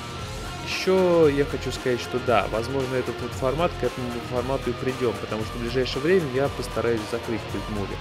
Еще 0.66 1.30
я 1.36 1.44
хочу 1.44 1.70
сказать, 1.70 2.00
что 2.00 2.18
да, 2.26 2.46
возможно, 2.50 2.94
этот 2.94 3.14
вот 3.20 3.32
формат, 3.32 3.70
к 3.78 3.84
этому 3.84 4.08
формату 4.30 4.70
и 4.70 4.72
придем, 4.72 5.12
потому 5.20 5.44
что 5.44 5.58
в 5.58 5.60
ближайшее 5.60 6.00
время 6.00 6.26
я 6.34 6.48
постараюсь 6.48 7.00
закрыть 7.10 7.42
культмуви. 7.52 7.94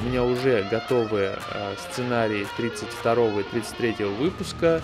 У 0.00 0.04
меня 0.04 0.22
уже 0.22 0.62
готовы 0.70 1.38
э, 1.54 1.74
сценарии 1.90 2.46
32 2.58 3.40
и 3.40 3.42
33 3.44 4.04
выпуска, 4.04 4.82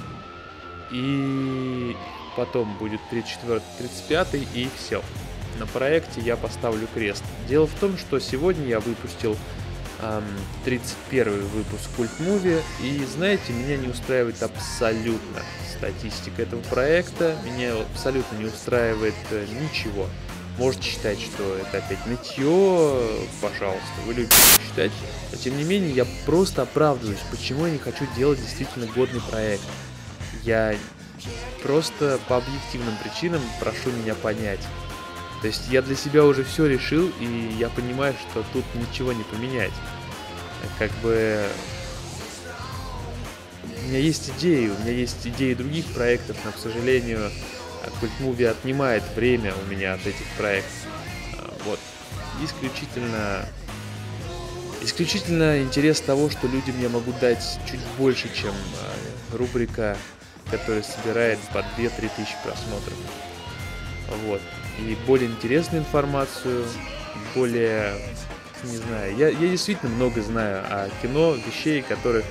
и 0.90 1.96
потом 2.36 2.76
будет 2.78 3.00
34 3.10 3.60
35 3.78 4.28
и 4.54 4.68
все. 4.76 5.02
На 5.58 5.66
проекте 5.66 6.20
я 6.20 6.36
поставлю 6.36 6.86
крест. 6.94 7.24
Дело 7.48 7.66
в 7.66 7.74
том, 7.80 7.96
что 7.96 8.18
сегодня 8.18 8.66
я 8.66 8.80
выпустил 8.80 9.36
31 10.64 11.46
выпуск 11.48 11.88
Культ 11.96 12.20
Муви, 12.20 12.58
и 12.82 13.02
знаете, 13.04 13.52
меня 13.52 13.78
не 13.78 13.88
устраивает 13.88 14.42
абсолютно 14.42 15.42
статистика 15.76 16.42
этого 16.42 16.60
проекта, 16.62 17.36
меня 17.44 17.74
абсолютно 17.94 18.36
не 18.36 18.44
устраивает 18.44 19.14
э, 19.30 19.46
ничего. 19.46 20.06
Можете 20.58 20.88
считать, 20.88 21.20
что 21.20 21.56
это 21.56 21.78
опять 21.78 22.04
нытье, 22.06 23.00
пожалуйста, 23.42 23.84
вы 24.06 24.14
любите 24.14 24.36
считать. 24.66 24.92
Но 25.32 25.38
тем 25.38 25.56
не 25.56 25.64
менее, 25.64 25.92
я 25.92 26.06
просто 26.24 26.62
оправдываюсь, 26.62 27.20
почему 27.30 27.66
я 27.66 27.72
не 27.72 27.78
хочу 27.78 28.06
делать 28.16 28.40
действительно 28.40 28.86
годный 28.86 29.20
проект. 29.20 29.64
Я 30.46 30.76
просто 31.62 32.20
по 32.28 32.36
объективным 32.36 32.96
причинам 33.02 33.42
прошу 33.58 33.90
меня 33.90 34.14
понять. 34.14 34.60
То 35.42 35.48
есть 35.48 35.68
я 35.70 35.82
для 35.82 35.96
себя 35.96 36.24
уже 36.24 36.44
все 36.44 36.66
решил, 36.66 37.10
и 37.20 37.56
я 37.58 37.68
понимаю, 37.68 38.14
что 38.14 38.44
тут 38.52 38.64
ничего 38.74 39.12
не 39.12 39.24
поменять. 39.24 39.72
Как 40.78 40.92
бы 41.02 41.44
у 43.62 43.88
меня 43.88 43.98
есть 43.98 44.30
идеи, 44.38 44.68
у 44.68 44.78
меня 44.82 44.92
есть 44.92 45.26
идеи 45.26 45.54
других 45.54 45.84
проектов, 45.86 46.36
но, 46.44 46.52
к 46.52 46.58
сожалению, 46.58 47.30
Культмуви 47.98 48.44
отнимает 48.44 49.02
время 49.16 49.52
у 49.54 49.70
меня 49.70 49.94
от 49.94 50.06
этих 50.06 50.26
проектов. 50.36 50.72
А, 51.38 51.52
вот. 51.64 51.80
Исключительно 52.42 53.48
исключительно 54.82 55.60
интерес 55.60 56.00
того, 56.00 56.30
что 56.30 56.46
людям 56.46 56.80
я 56.80 56.88
могу 56.88 57.12
дать 57.20 57.58
чуть 57.68 57.80
больше, 57.98 58.28
чем 58.32 58.52
а, 58.52 59.36
рубрика, 59.36 59.96
которая 60.50 60.82
собирает 60.82 61.38
по 61.52 61.58
2-3 61.58 62.10
тысячи 62.16 62.36
просмотров. 62.44 62.94
Вот 64.26 64.40
и 64.78 64.96
более 65.06 65.30
интересную 65.30 65.82
информацию, 65.82 66.64
более, 67.34 67.94
не 68.64 68.76
знаю, 68.76 69.16
я, 69.16 69.28
я 69.28 69.48
действительно 69.48 69.90
много 69.92 70.22
знаю 70.22 70.64
о 70.68 70.88
кино, 71.02 71.34
вещей, 71.34 71.82
которых, 71.82 72.24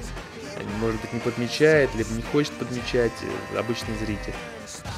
может 0.80 0.99
быть, 1.01 1.13
не 1.13 1.19
подмечает, 1.19 1.89
либо 1.95 2.12
не 2.12 2.21
хочет 2.21 2.54
подмечать 2.54 3.12
обычный 3.58 3.97
зритель. 3.97 4.34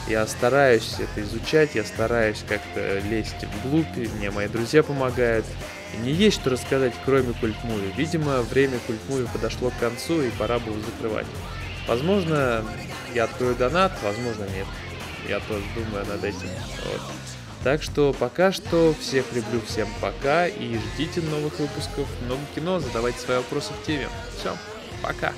Я 0.07 0.25
стараюсь 0.27 0.95
это 0.99 1.21
изучать, 1.21 1.75
я 1.75 1.83
стараюсь 1.83 2.43
как-то 2.47 2.99
лезть 2.99 3.45
вглубь, 3.63 3.85
мне 4.17 4.31
мои 4.31 4.47
друзья 4.47 4.83
помогают. 4.83 5.45
И 5.93 5.97
мне 5.97 6.11
есть 6.11 6.41
что 6.41 6.49
рассказать, 6.49 6.93
кроме 7.05 7.33
культмуви. 7.33 7.93
Видимо, 7.95 8.41
время 8.41 8.77
культмуви 8.87 9.27
подошло 9.31 9.69
к 9.69 9.77
концу, 9.79 10.21
и 10.21 10.29
пора 10.31 10.59
было 10.59 10.77
закрывать. 10.81 11.25
Возможно, 11.87 12.65
я 13.13 13.25
открою 13.25 13.55
донат, 13.55 13.91
возможно, 14.03 14.43
нет. 14.43 14.67
Я 15.27 15.39
тоже 15.41 15.63
думаю 15.75 16.05
над 16.05 16.23
этим. 16.23 16.49
Вот. 16.85 17.01
Так 17.63 17.83
что 17.83 18.13
пока 18.13 18.51
что 18.51 18.93
всех 18.99 19.25
люблю, 19.33 19.59
всем 19.65 19.87
пока 19.99 20.47
и 20.47 20.77
ждите 20.77 21.21
новых 21.21 21.59
выпусков 21.59 22.07
много 22.21 22.41
кино, 22.55 22.79
задавайте 22.79 23.19
свои 23.19 23.37
вопросы 23.37 23.73
в 23.73 23.85
теме. 23.85 24.07
Все, 24.39 24.55
пока. 25.01 25.33